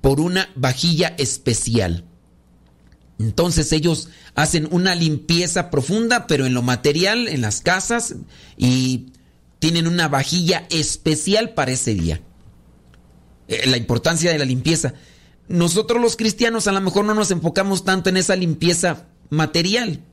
[0.00, 2.04] por una vajilla especial.
[3.18, 8.14] Entonces ellos hacen una limpieza profunda, pero en lo material, en las casas,
[8.56, 9.12] y
[9.58, 12.22] tienen una vajilla especial para ese día.
[13.50, 14.94] Eh, la importancia de la limpieza.
[15.48, 20.04] Nosotros los cristianos a lo mejor no nos enfocamos tanto en esa limpieza material.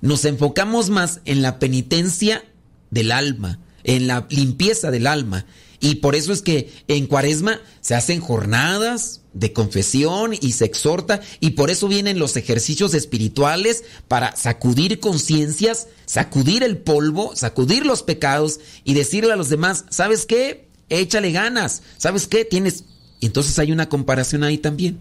[0.00, 2.42] Nos enfocamos más en la penitencia
[2.90, 5.44] del alma, en la limpieza del alma.
[5.78, 11.20] Y por eso es que en Cuaresma se hacen jornadas de confesión y se exhorta
[11.38, 18.02] y por eso vienen los ejercicios espirituales para sacudir conciencias, sacudir el polvo, sacudir los
[18.02, 20.69] pecados y decirle a los demás, ¿sabes qué?
[20.90, 21.82] Échale ganas.
[21.96, 22.44] ¿Sabes qué?
[22.44, 22.84] Tienes...
[23.20, 24.98] Y entonces hay una comparación ahí también.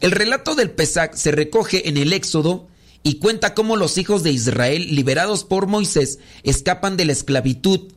[0.00, 2.68] El relato del Pesach se recoge en el Éxodo
[3.02, 7.92] y cuenta cómo los hijos de Israel, liberados por Moisés, escapan de la esclavitud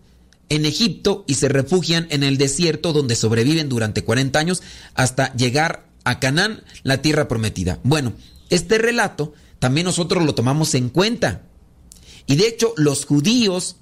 [0.49, 4.61] en Egipto y se refugian en el desierto donde sobreviven durante 40 años
[4.93, 7.79] hasta llegar a Canaán, la tierra prometida.
[7.83, 8.13] Bueno,
[8.51, 11.41] este relato también nosotros lo tomamos en cuenta.
[12.27, 13.77] Y de hecho, los judíos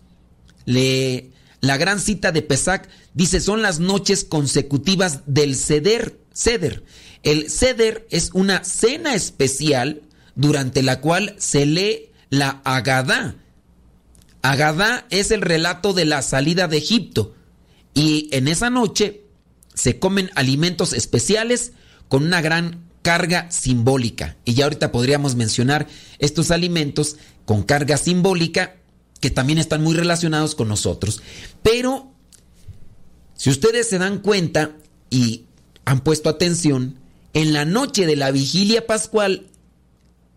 [0.65, 1.32] le
[1.63, 6.19] la gran cita de Pesach dice son las noches consecutivas del ceder.
[6.33, 6.83] Ceder.
[7.23, 10.01] El ceder es una cena especial
[10.35, 13.37] durante la cual se lee la Agadá.
[14.41, 17.33] Agadá es el relato de la salida de Egipto
[17.93, 19.21] y en esa noche
[19.73, 21.71] se comen alimentos especiales
[22.09, 24.35] con una gran carga simbólica.
[24.43, 25.87] Y ya ahorita podríamos mencionar
[26.19, 28.75] estos alimentos con carga simbólica
[29.23, 31.21] que también están muy relacionados con nosotros.
[31.61, 32.11] Pero,
[33.35, 34.75] si ustedes se dan cuenta
[35.09, 35.45] y
[35.85, 36.99] han puesto atención,
[37.33, 39.47] en la noche de la vigilia pascual,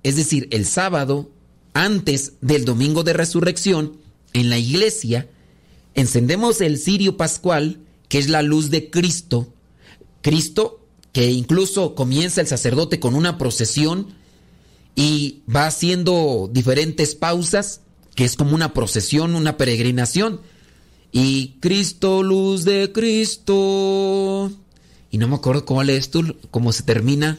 [0.04, 1.32] es decir, el sábado,
[1.74, 3.96] antes del domingo de resurrección,
[4.34, 5.28] en la iglesia,
[5.96, 9.52] encendemos el cirio pascual, que es la luz de Cristo.
[10.22, 14.14] Cristo, que incluso comienza el sacerdote con una procesión
[14.94, 17.80] y va haciendo diferentes pausas
[18.16, 20.40] que es como una procesión, una peregrinación.
[21.12, 24.50] Y Cristo, luz de Cristo.
[25.12, 27.38] Y no me acuerdo cómo lees tú, cómo se termina.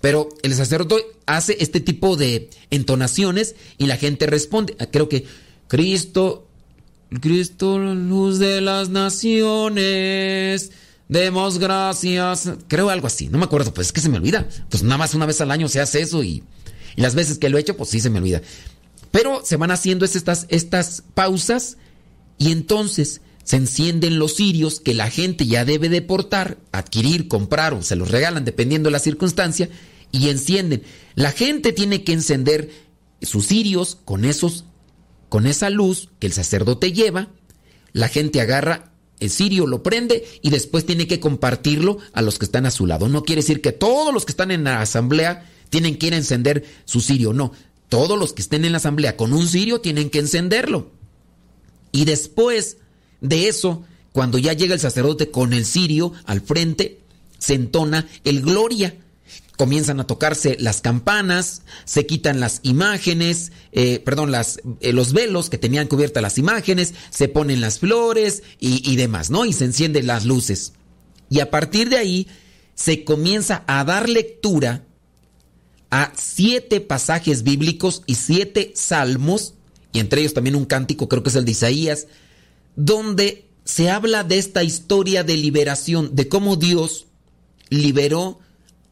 [0.00, 4.76] Pero el sacerdote hace este tipo de entonaciones y la gente responde.
[4.90, 5.26] Creo que
[5.68, 6.48] Cristo,
[7.20, 10.72] Cristo, luz de las naciones,
[11.10, 12.48] Demos gracias.
[12.68, 13.28] Creo algo así.
[13.28, 14.48] No me acuerdo, pues es que se me olvida.
[14.68, 16.44] Pues nada más una vez al año se hace eso y,
[16.94, 18.42] y las veces que lo he hecho, pues sí se me olvida.
[19.10, 21.76] Pero se van haciendo estas, estas pausas
[22.38, 27.82] y entonces se encienden los cirios que la gente ya debe deportar, adquirir, comprar o
[27.82, 29.68] se los regalan dependiendo de la circunstancia
[30.12, 30.82] y encienden.
[31.14, 32.70] La gente tiene que encender
[33.22, 34.64] sus cirios con esos
[35.28, 37.28] con esa luz que el sacerdote lleva.
[37.92, 42.46] La gente agarra el cirio, lo prende y después tiene que compartirlo a los que
[42.46, 43.08] están a su lado.
[43.08, 46.18] No quiere decir que todos los que están en la asamblea tienen que ir a
[46.18, 47.52] encender su cirio, no.
[47.90, 50.92] Todos los que estén en la asamblea con un cirio tienen que encenderlo.
[51.90, 52.76] Y después
[53.20, 57.00] de eso, cuando ya llega el sacerdote con el cirio al frente,
[57.38, 58.96] se entona el gloria.
[59.56, 65.50] Comienzan a tocarse las campanas, se quitan las imágenes, eh, perdón, las, eh, los velos
[65.50, 69.44] que tenían cubiertas las imágenes, se ponen las flores y, y demás, ¿no?
[69.46, 70.74] Y se encienden las luces.
[71.28, 72.28] Y a partir de ahí
[72.76, 74.84] se comienza a dar lectura
[75.90, 79.54] a siete pasajes bíblicos y siete salmos,
[79.92, 82.06] y entre ellos también un cántico, creo que es el de Isaías,
[82.76, 87.06] donde se habla de esta historia de liberación, de cómo Dios
[87.68, 88.38] liberó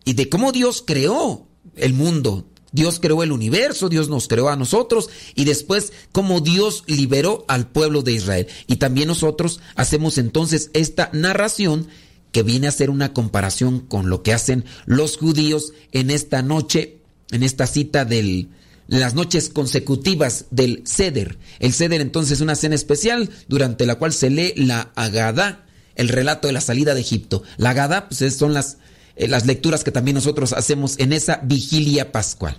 [0.05, 1.47] y de cómo Dios creó
[1.77, 2.47] el mundo.
[2.71, 7.67] Dios creó el universo, Dios nos creó a nosotros y después cómo Dios liberó al
[7.67, 8.47] pueblo de Israel.
[8.67, 11.89] Y también nosotros hacemos entonces esta narración
[12.33, 16.99] que viene a ser una comparación con lo que hacen los judíos en esta noche,
[17.31, 18.49] en esta cita del
[18.89, 21.39] las noches consecutivas del Seder.
[21.61, 26.09] El Seder entonces es una cena especial durante la cual se lee la Agadá, el
[26.09, 27.43] relato de la salida de Egipto.
[27.59, 28.79] La Agadá pues, son las,
[29.17, 32.59] eh, las lecturas que también nosotros hacemos en esa vigilia pascual.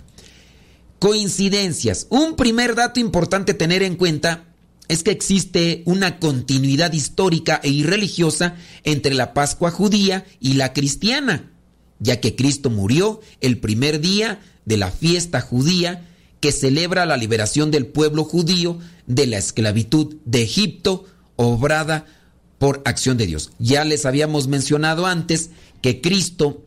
[1.00, 2.06] Coincidencias.
[2.10, 4.44] Un primer dato importante tener en cuenta
[4.90, 11.48] es que existe una continuidad histórica e irreligiosa entre la Pascua judía y la cristiana,
[12.00, 16.08] ya que Cristo murió el primer día de la fiesta judía
[16.40, 21.04] que celebra la liberación del pueblo judío de la esclavitud de Egipto,
[21.36, 22.06] obrada
[22.58, 23.52] por acción de Dios.
[23.60, 25.50] Ya les habíamos mencionado antes
[25.82, 26.64] que Cristo,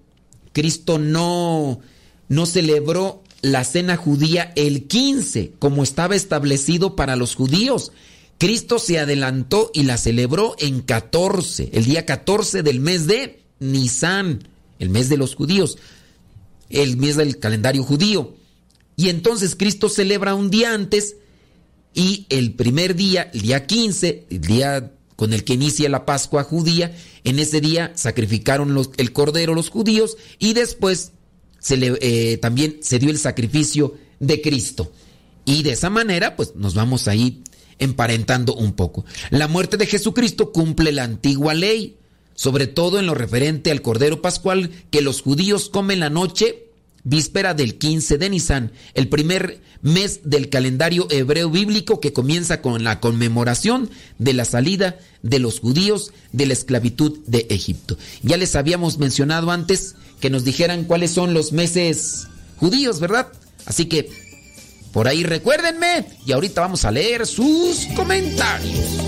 [0.54, 1.82] Cristo no,
[2.30, 7.92] no celebró la cena judía el 15, como estaba establecido para los judíos.
[8.44, 14.50] Cristo se adelantó y la celebró en 14, el día 14 del mes de Nisan,
[14.80, 15.78] el mes de los judíos,
[16.70, 18.36] el mes del calendario judío.
[18.98, 21.16] Y entonces Cristo celebra un día antes
[21.94, 26.44] y el primer día, el día 15, el día con el que inicia la Pascua
[26.44, 31.14] judía, en ese día sacrificaron los, el cordero los judíos y después
[31.70, 34.92] eh, también se dio el sacrificio de Cristo.
[35.46, 37.42] Y de esa manera, pues nos vamos ahí
[37.80, 39.06] emparentando un poco.
[39.30, 41.98] La muerte de Jesucristo cumple la antigua ley,
[42.36, 46.68] sobre todo en lo referente al cordero pascual que los judíos comen la noche
[47.04, 52.84] víspera del 15 de Nisan, el primer mes del calendario hebreo bíblico que comienza con
[52.84, 57.98] la conmemoración de la salida de los judíos de la esclavitud de Egipto.
[58.22, 63.28] Ya les habíamos mencionado antes que nos dijeran cuáles son los meses judíos, ¿verdad?
[63.66, 64.10] Así que
[64.94, 69.04] por ahí recuérdenme y ahorita vamos a leer sus comentarios.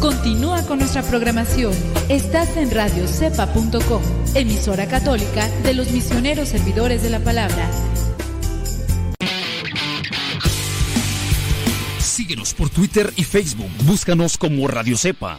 [0.00, 1.72] Continúa con nuestra programación.
[2.08, 4.02] Estás en radiocepa.com,
[4.34, 7.70] emisora católica de los misioneros servidores de la palabra.
[12.00, 13.70] Síguenos por Twitter y Facebook.
[13.84, 15.38] Búscanos como Radio Cepa.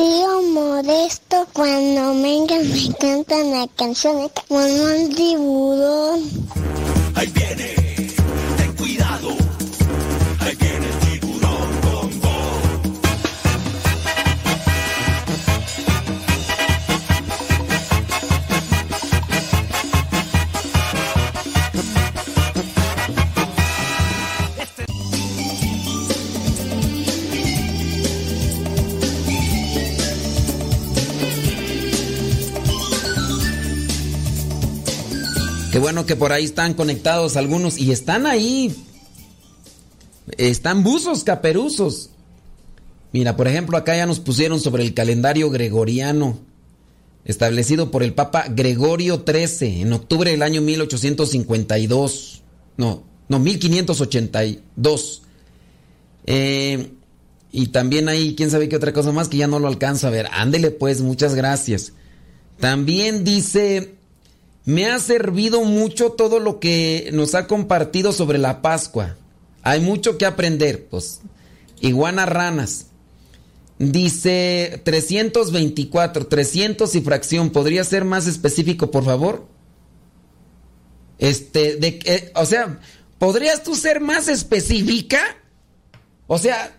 [0.00, 6.20] Tío Modesto, cuando vengan me cantan la canción como un tiburón.
[7.14, 7.74] Ahí viene,
[8.56, 9.28] ten cuidado.
[10.40, 10.89] Ahí viene
[35.80, 38.74] bueno que por ahí están conectados algunos y están ahí.
[40.36, 42.10] Están buzos, caperuzos.
[43.12, 46.38] Mira, por ejemplo, acá ya nos pusieron sobre el calendario gregoriano,
[47.24, 52.42] establecido por el Papa Gregorio XIII en octubre del año 1852.
[52.76, 55.22] No, no, 1582.
[56.26, 56.92] Eh,
[57.52, 60.10] y también hay, quién sabe qué otra cosa más que ya no lo alcanza a
[60.10, 60.28] ver.
[60.30, 61.92] Ándele pues, muchas gracias.
[62.60, 63.94] También dice,
[64.64, 69.16] me ha servido mucho todo lo que nos ha compartido sobre la Pascua.
[69.62, 71.20] Hay mucho que aprender, pues.
[71.80, 72.86] Iguana ranas.
[73.78, 77.50] Dice 324, 300 y fracción.
[77.50, 79.46] ¿Podría ser más específico, por favor?
[81.18, 82.80] Este, de, eh, o sea,
[83.18, 85.20] ¿podrías tú ser más específica?
[86.26, 86.78] O sea,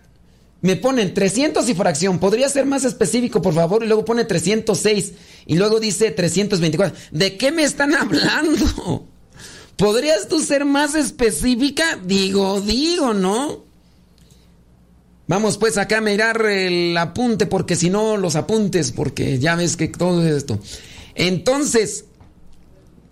[0.62, 2.18] me ponen 300 y fracción.
[2.20, 3.82] ¿Podría ser más específico, por favor?
[3.82, 5.12] Y luego pone 306.
[5.46, 6.96] Y luego dice 324.
[7.10, 9.08] ¿De qué me están hablando?
[9.76, 11.98] ¿Podrías tú ser más específica?
[12.04, 13.64] Digo, digo, ¿no?
[15.26, 19.76] Vamos pues acá a mirar el apunte, porque si no, los apuntes, porque ya ves
[19.76, 20.60] que todo esto.
[21.16, 22.04] Entonces,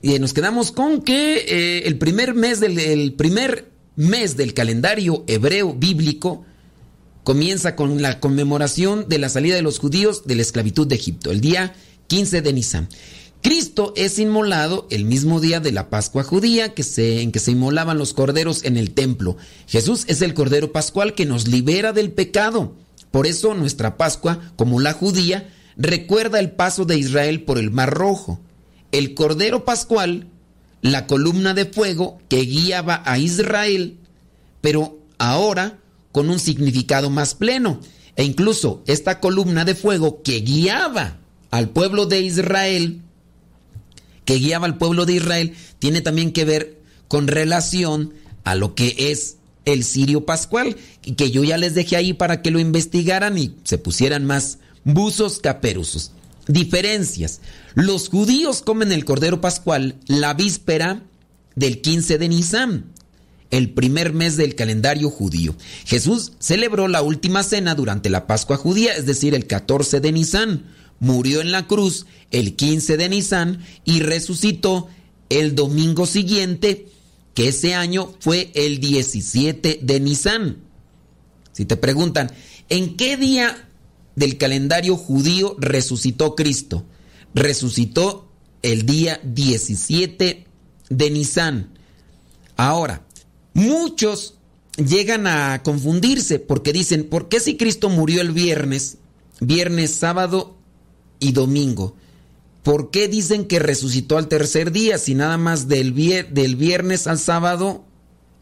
[0.02, 5.24] y nos quedamos con que eh, el primer mes del el primer mes del calendario
[5.26, 6.44] hebreo bíblico
[7.30, 11.30] comienza con la conmemoración de la salida de los judíos de la esclavitud de Egipto,
[11.30, 11.74] el día
[12.08, 12.88] 15 de Nisan.
[13.40, 18.14] Cristo es inmolado el mismo día de la Pascua judía en que se inmolaban los
[18.14, 19.36] corderos en el templo.
[19.68, 22.74] Jesús es el cordero pascual que nos libera del pecado.
[23.12, 27.94] Por eso nuestra Pascua, como la judía, recuerda el paso de Israel por el Mar
[27.94, 28.40] Rojo.
[28.90, 30.26] El cordero pascual,
[30.82, 33.98] la columna de fuego que guiaba a Israel,
[34.60, 35.78] pero ahora
[36.12, 37.80] con un significado más pleno.
[38.16, 41.18] E incluso esta columna de fuego que guiaba
[41.50, 43.00] al pueblo de Israel,
[44.24, 48.94] que guiaba al pueblo de Israel tiene también que ver con relación a lo que
[48.98, 50.76] es el Sirio Pascual,
[51.16, 55.38] que yo ya les dejé ahí para que lo investigaran y se pusieran más buzos
[55.38, 56.12] caperuzos.
[56.46, 57.40] Diferencias.
[57.74, 61.02] Los judíos comen el Cordero Pascual la víspera
[61.54, 62.84] del 15 de Nisan,
[63.50, 65.56] el primer mes del calendario judío.
[65.84, 70.64] Jesús celebró la última cena durante la Pascua judía, es decir, el 14 de Nisan
[71.00, 74.88] murió en la cruz el 15 de Nisan y resucitó
[75.28, 76.86] el domingo siguiente,
[77.34, 80.58] que ese año fue el 17 de Nisan.
[81.52, 82.30] Si te preguntan,
[82.68, 83.68] ¿en qué día
[84.14, 86.84] del calendario judío resucitó Cristo?
[87.34, 88.30] Resucitó
[88.62, 90.44] el día 17
[90.90, 91.70] de Nisan.
[92.56, 93.06] Ahora,
[93.54, 94.34] muchos
[94.76, 98.98] llegan a confundirse porque dicen, ¿por qué si Cristo murió el viernes,
[99.40, 100.56] viernes, sábado
[101.18, 101.96] y domingo.
[102.62, 107.18] ¿Por qué dicen que resucitó al tercer día si nada más del, del viernes al
[107.18, 107.84] sábado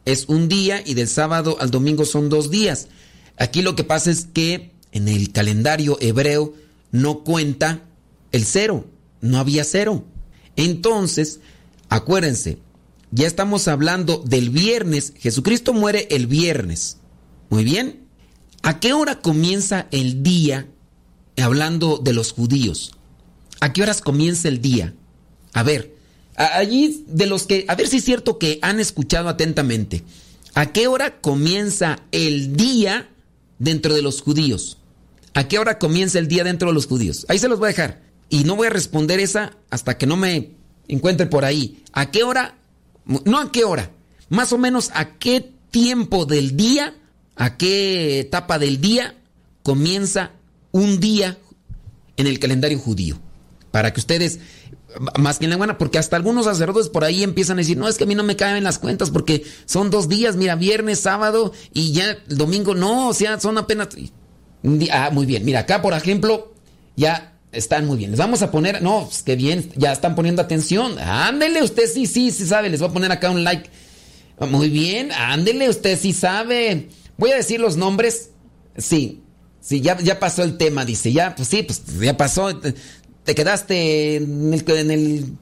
[0.04, 2.88] es un día y del sábado al domingo son dos días?
[3.36, 6.54] Aquí lo que pasa es que en el calendario hebreo
[6.90, 7.82] no cuenta
[8.32, 8.86] el cero,
[9.20, 10.04] no había cero.
[10.56, 11.38] Entonces,
[11.88, 12.58] acuérdense,
[13.10, 16.98] ya estamos hablando del viernes, Jesucristo muere el viernes.
[17.50, 18.04] Muy bien.
[18.62, 20.68] ¿A qué hora comienza el día
[21.42, 22.92] hablando de los judíos.
[23.60, 24.94] ¿A qué horas comienza el día?
[25.52, 25.94] A ver,
[26.36, 30.04] allí de los que, a ver si es cierto que han escuchado atentamente.
[30.54, 33.08] ¿A qué hora comienza el día
[33.58, 34.78] dentro de los judíos?
[35.34, 37.26] ¿A qué hora comienza el día dentro de los judíos?
[37.28, 38.02] Ahí se los voy a dejar.
[38.28, 40.52] Y no voy a responder esa hasta que no me
[40.88, 41.82] encuentre por ahí.
[41.92, 42.56] ¿A qué hora?
[43.08, 43.90] No a qué hora.
[44.28, 46.94] Más o menos a qué tiempo del día,
[47.36, 49.16] a qué etapa del día
[49.62, 50.32] comienza
[50.72, 51.38] un día
[52.16, 53.18] en el calendario judío.
[53.70, 54.40] Para que ustedes,
[55.18, 57.88] más que en la buena, porque hasta algunos sacerdotes por ahí empiezan a decir, no,
[57.88, 61.00] es que a mí no me caen las cuentas porque son dos días, mira, viernes,
[61.00, 63.88] sábado y ya el domingo, no, o sea, son apenas...
[64.90, 66.52] Ah, muy bien, mira, acá por ejemplo,
[66.96, 68.10] ya están muy bien.
[68.10, 70.98] Les vamos a poner, no, pues qué bien, ya están poniendo atención.
[70.98, 73.70] Ándele, usted sí, sí, sí sabe, les voy a poner acá un like.
[74.40, 76.88] Muy bien, ándele, usted sí sabe.
[77.16, 78.30] Voy a decir los nombres.
[78.76, 79.22] Sí,
[79.68, 81.12] Sí, ya, ya pasó el tema, dice.
[81.12, 82.58] Ya, pues sí, pues ya pasó.
[82.58, 85.36] Te quedaste en el,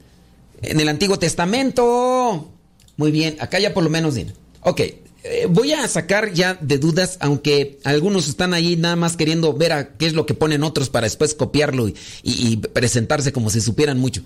[0.61, 2.51] en el, Antiguo Testamento.
[2.97, 4.33] Muy bien, acá ya por lo menos bien.
[4.61, 4.81] Ok,
[5.29, 9.73] eh, voy a sacar ya de dudas, aunque algunos están ahí nada más queriendo ver
[9.73, 11.87] a qué es lo que ponen otros para después copiarlo
[12.23, 14.23] y, presentarse como si supieran mucho.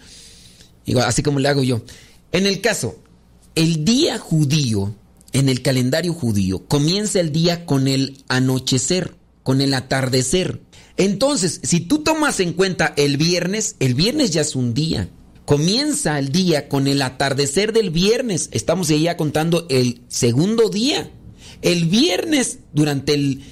[1.03, 1.81] así como le hago yo.
[2.31, 2.97] En el caso,
[3.55, 4.95] el día judío,
[5.33, 10.61] en el calendario judío, comienza el día con el anochecer con el atardecer.
[10.97, 15.09] Entonces, si tú tomas en cuenta el viernes, el viernes ya es un día.
[15.45, 18.49] Comienza el día con el atardecer del viernes.
[18.51, 21.11] Estamos ya contando el segundo día.
[21.61, 23.43] El viernes, durante el...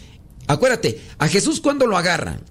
[0.48, 2.42] Acuérdate, a Jesús cuando lo agarran.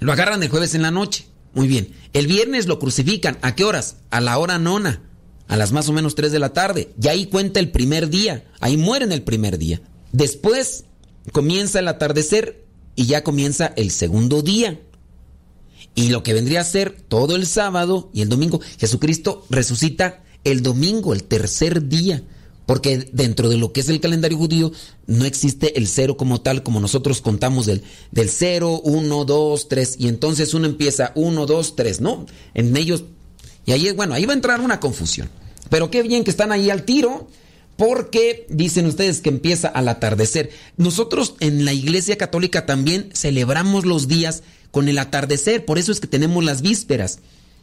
[0.00, 1.26] Lo agarran el jueves en la noche.
[1.54, 1.92] Muy bien.
[2.12, 3.38] El viernes lo crucifican.
[3.42, 3.96] ¿A qué horas?
[4.10, 5.02] A la hora nona.
[5.48, 6.90] A las más o menos 3 de la tarde.
[7.00, 8.44] Y ahí cuenta el primer día.
[8.60, 9.80] Ahí mueren el primer día.
[10.12, 10.84] Después
[11.32, 12.64] comienza el atardecer
[12.96, 14.80] y ya comienza el segundo día.
[15.94, 20.62] Y lo que vendría a ser todo el sábado y el domingo, Jesucristo resucita el
[20.62, 22.22] domingo, el tercer día.
[22.66, 24.72] Porque dentro de lo que es el calendario judío
[25.06, 29.96] no existe el cero como tal, como nosotros contamos del, del 0, 1, 2, 3.
[29.98, 32.26] Y entonces uno empieza 1, 2, 3, ¿no?
[32.54, 33.04] En ellos.
[33.66, 35.28] Y ahí, bueno, ahí va a entrar una confusión.
[35.68, 37.28] Pero qué bien que están ahí al tiro,
[37.76, 40.50] porque dicen ustedes que empieza al atardecer.
[40.76, 46.00] Nosotros en la Iglesia Católica también celebramos los días con el atardecer, por eso es
[46.00, 47.20] que tenemos las vísperas.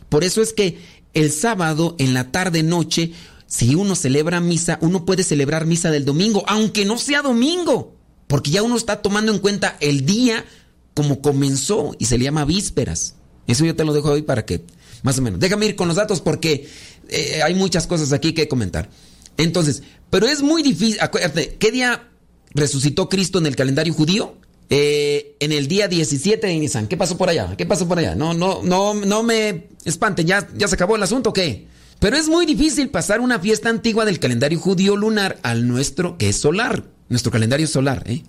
[0.10, 0.80] Por eso es que
[1.14, 3.12] el sábado en la tarde noche
[3.52, 7.94] si uno celebra misa, uno puede celebrar misa del domingo, aunque no sea domingo,
[8.28, 10.46] porque ya uno está tomando en cuenta el día
[10.94, 13.16] como comenzó y se le llama vísperas.
[13.48, 14.64] Eso yo te lo dejo hoy para que,
[15.04, 15.42] más o menos.
[15.42, 16.70] Déjame ir con los datos porque
[17.10, 18.90] eh, hay muchas cosas aquí que comentar.
[19.36, 22.08] Entonces, pero es muy difícil, acuérdate, ¿qué día
[22.54, 24.36] resucitó Cristo en el calendario judío?
[24.70, 26.88] Eh, en el día 17 de Nisan.
[26.88, 27.56] ¿Qué pasó por allá?
[27.58, 28.16] ¿Qué pasó por allá?
[28.16, 31.68] No, no, no, no me espanten, ¿ya, ya se acabó el asunto o qué?
[32.00, 36.30] Pero es muy difícil pasar una fiesta antigua del calendario judío lunar al nuestro, que
[36.30, 36.84] es solar.
[37.10, 38.04] Nuestro calendario solar.
[38.08, 38.24] ¿eh?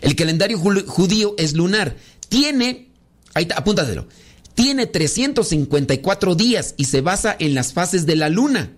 [0.00, 1.96] El calendario judío es lunar.
[2.28, 2.88] Tiene,
[3.34, 4.08] ahí apúntatelo,
[4.54, 8.72] tiene 354 días y se basa en las fases de la luna.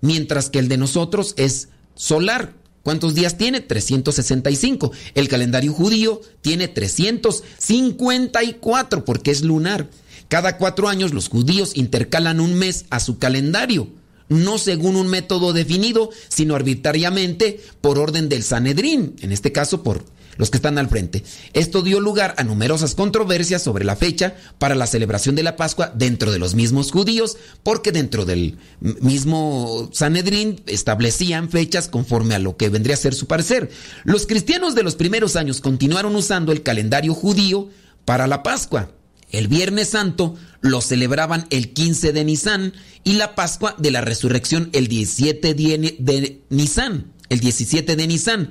[0.00, 2.54] Mientras que el de nosotros es solar.
[2.82, 3.60] ¿Cuántos días tiene?
[3.60, 4.90] 365.
[5.14, 9.90] El calendario judío tiene 354 porque es lunar.
[10.28, 13.88] Cada cuatro años los judíos intercalan un mes a su calendario,
[14.28, 20.04] no según un método definido, sino arbitrariamente por orden del Sanedrín, en este caso por
[20.38, 21.22] los que están al frente.
[21.52, 25.92] Esto dio lugar a numerosas controversias sobre la fecha para la celebración de la Pascua
[25.94, 32.56] dentro de los mismos judíos, porque dentro del mismo Sanedrín establecían fechas conforme a lo
[32.56, 33.70] que vendría a ser su parecer.
[34.04, 37.68] Los cristianos de los primeros años continuaron usando el calendario judío
[38.04, 38.92] para la Pascua.
[39.30, 42.72] El Viernes Santo lo celebraban el 15 de Nisan
[43.04, 48.50] y la Pascua de la Resurrección el 17 de Nisan, el 17 de Nisan,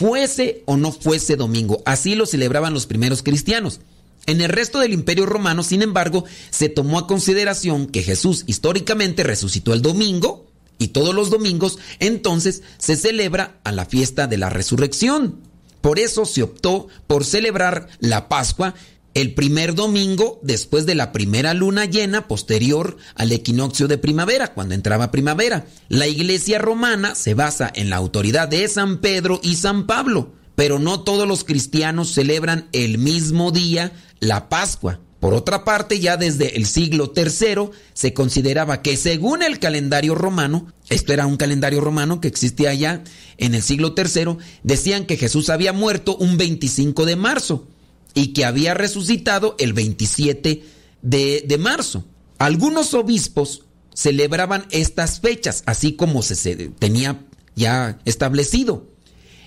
[0.00, 1.82] fuese o no fuese domingo.
[1.84, 3.80] Así lo celebraban los primeros cristianos.
[4.24, 9.24] En el resto del Imperio Romano, sin embargo, se tomó a consideración que Jesús históricamente
[9.24, 10.46] resucitó el domingo
[10.78, 15.36] y todos los domingos entonces se celebra a la fiesta de la resurrección.
[15.82, 18.74] Por eso se optó por celebrar la Pascua
[19.14, 24.74] el primer domingo después de la primera luna llena posterior al equinoccio de primavera, cuando
[24.74, 25.66] entraba primavera.
[25.88, 30.78] La iglesia romana se basa en la autoridad de San Pedro y San Pablo, pero
[30.78, 35.00] no todos los cristianos celebran el mismo día la Pascua.
[35.18, 40.72] Por otra parte, ya desde el siglo III se consideraba que según el calendario romano,
[40.88, 43.04] esto era un calendario romano que existía ya
[43.36, 47.66] en el siglo III, decían que Jesús había muerto un 25 de marzo
[48.14, 50.62] y que había resucitado el 27
[51.02, 52.04] de, marzo.
[52.38, 57.24] Algunos obispos celebraban estas fechas, así como se tenía
[57.56, 58.88] ya establecido.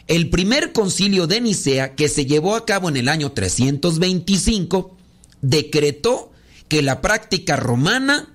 [0.08, 4.98] El primer concilio de Nicea, que se llevó a cabo en el año 325,
[5.42, 6.32] decretó
[6.68, 8.34] que la práctica romana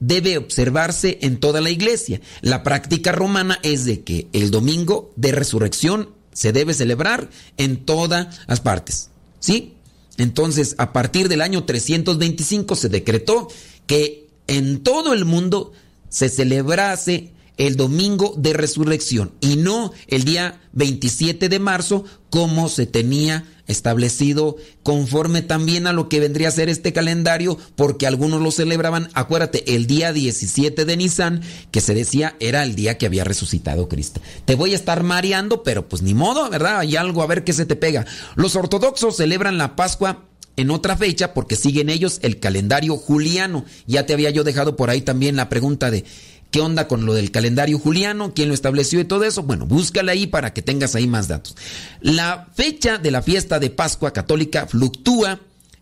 [0.00, 2.20] debe observarse en toda la iglesia.
[2.40, 8.40] La práctica romana es de que el domingo de resurrección se debe celebrar en todas
[8.48, 9.11] las partes.
[9.42, 9.74] ¿Sí?
[10.18, 13.48] Entonces, a partir del año 325 se decretó
[13.86, 15.72] que en todo el mundo
[16.08, 22.86] se celebrase el domingo de resurrección y no el día 27 de marzo como se
[22.86, 28.50] tenía establecido conforme también a lo que vendría a ser este calendario porque algunos lo
[28.50, 33.24] celebraban, acuérdate, el día 17 de Nisan que se decía era el día que había
[33.24, 34.20] resucitado Cristo.
[34.44, 36.78] Te voy a estar mareando, pero pues ni modo, ¿verdad?
[36.78, 38.06] Hay algo a ver qué se te pega.
[38.36, 40.24] Los ortodoxos celebran la Pascua
[40.56, 43.64] en otra fecha porque siguen ellos el calendario juliano.
[43.86, 46.04] Ya te había yo dejado por ahí también la pregunta de
[46.52, 48.34] ¿Qué onda con lo del calendario juliano?
[48.34, 49.42] ¿Quién lo estableció y todo eso?
[49.42, 51.56] Bueno, búscala ahí para que tengas ahí más datos.
[52.02, 55.40] La fecha de la fiesta de Pascua católica fluctúa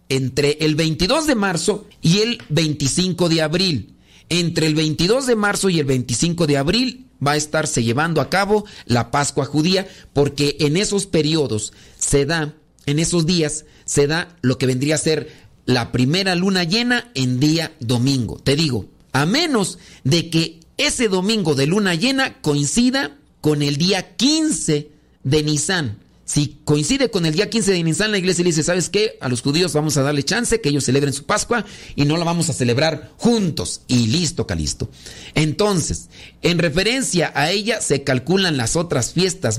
[0.09, 3.97] entre el 22 de marzo y el 25 de abril.
[4.29, 8.31] Entre el 22 de marzo y el 25 de abril va a estarse llevando a
[8.31, 12.55] cabo la Pascua judía porque en esos periodos se da,
[12.87, 15.33] en esos días se da lo que vendría a ser
[15.67, 18.39] la primera luna llena en día domingo.
[18.39, 24.17] Te digo, a menos de que ese domingo de luna llena coincida con el día
[24.17, 24.91] 15
[25.25, 25.99] de Nisan.
[26.25, 29.19] Si coincide con el día 15 de Nisan, la iglesia le dice, ¿sabes qué?
[29.21, 31.67] A los judíos vamos a darle chance que ellos celebren su Pascua
[31.97, 33.83] y no la vamos a celebrar juntos.
[33.89, 34.89] Y listo, calisto.
[35.35, 36.09] Entonces,
[36.41, 39.59] en referencia a ella se calculan las otras fiestas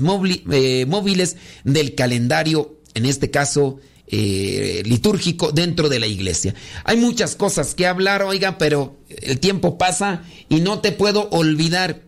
[0.50, 3.78] eh, móviles del calendario, en este caso
[4.14, 6.54] eh, litúrgico, dentro de la iglesia.
[6.84, 12.02] Hay muchas cosas que hablar, oiga, pero el tiempo pasa y no te puedo olvidar.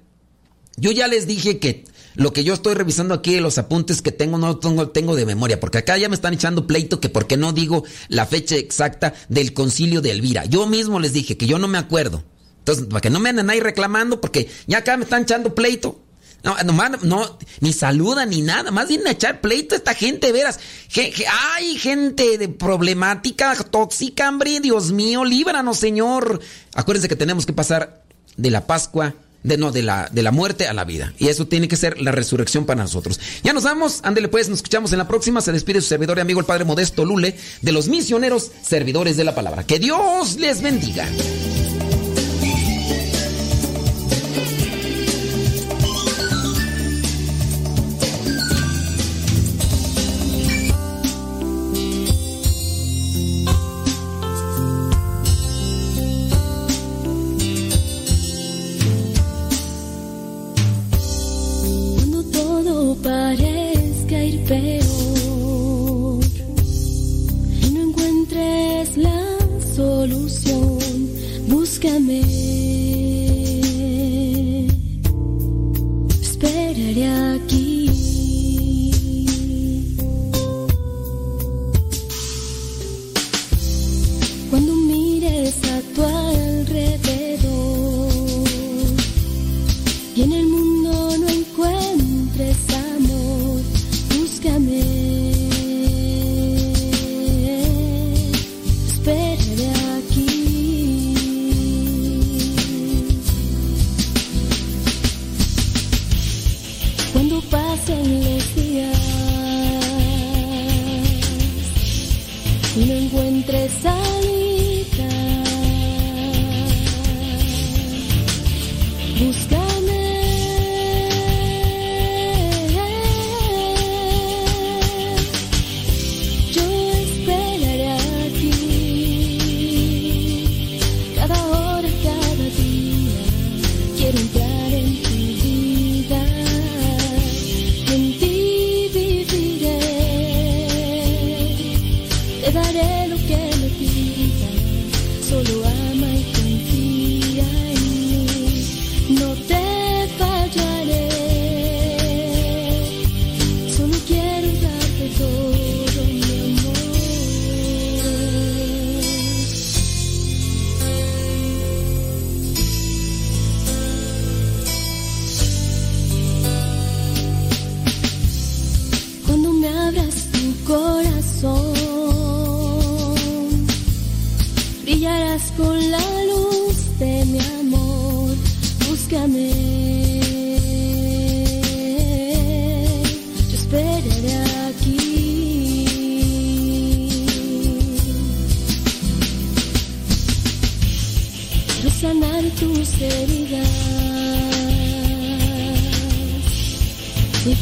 [0.76, 1.84] Yo ya les dije que
[2.14, 5.58] lo que yo estoy revisando aquí, los apuntes que tengo, no tengo, tengo de memoria,
[5.60, 9.14] porque acá ya me están echando pleito que por qué no digo la fecha exacta
[9.30, 10.44] del concilio de Elvira.
[10.44, 12.22] Yo mismo les dije que yo no me acuerdo.
[12.58, 16.03] Entonces, para que no me anden ahí reclamando, porque ya acá me están echando pleito.
[16.44, 20.30] No, no, no, ni saludan ni nada, más vienen a echar pleito a esta gente,
[20.30, 20.60] veras.
[21.54, 26.40] ay, gente de problemática, tóxica, hambre, Dios mío, líbranos, Señor.
[26.74, 28.02] Acuérdense que tenemos que pasar
[28.36, 29.14] de la Pascua
[29.44, 31.14] de no, de la, de la muerte a la vida.
[31.18, 33.20] Y eso tiene que ser la resurrección para nosotros.
[33.44, 35.40] Ya nos vamos, ándele pues, nos escuchamos en la próxima.
[35.40, 39.24] Se despide su servidor y amigo el Padre Modesto Lule de los misioneros servidores de
[39.24, 39.64] la palabra.
[39.64, 41.06] Que Dios les bendiga.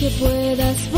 [0.02, 0.91] Getting better.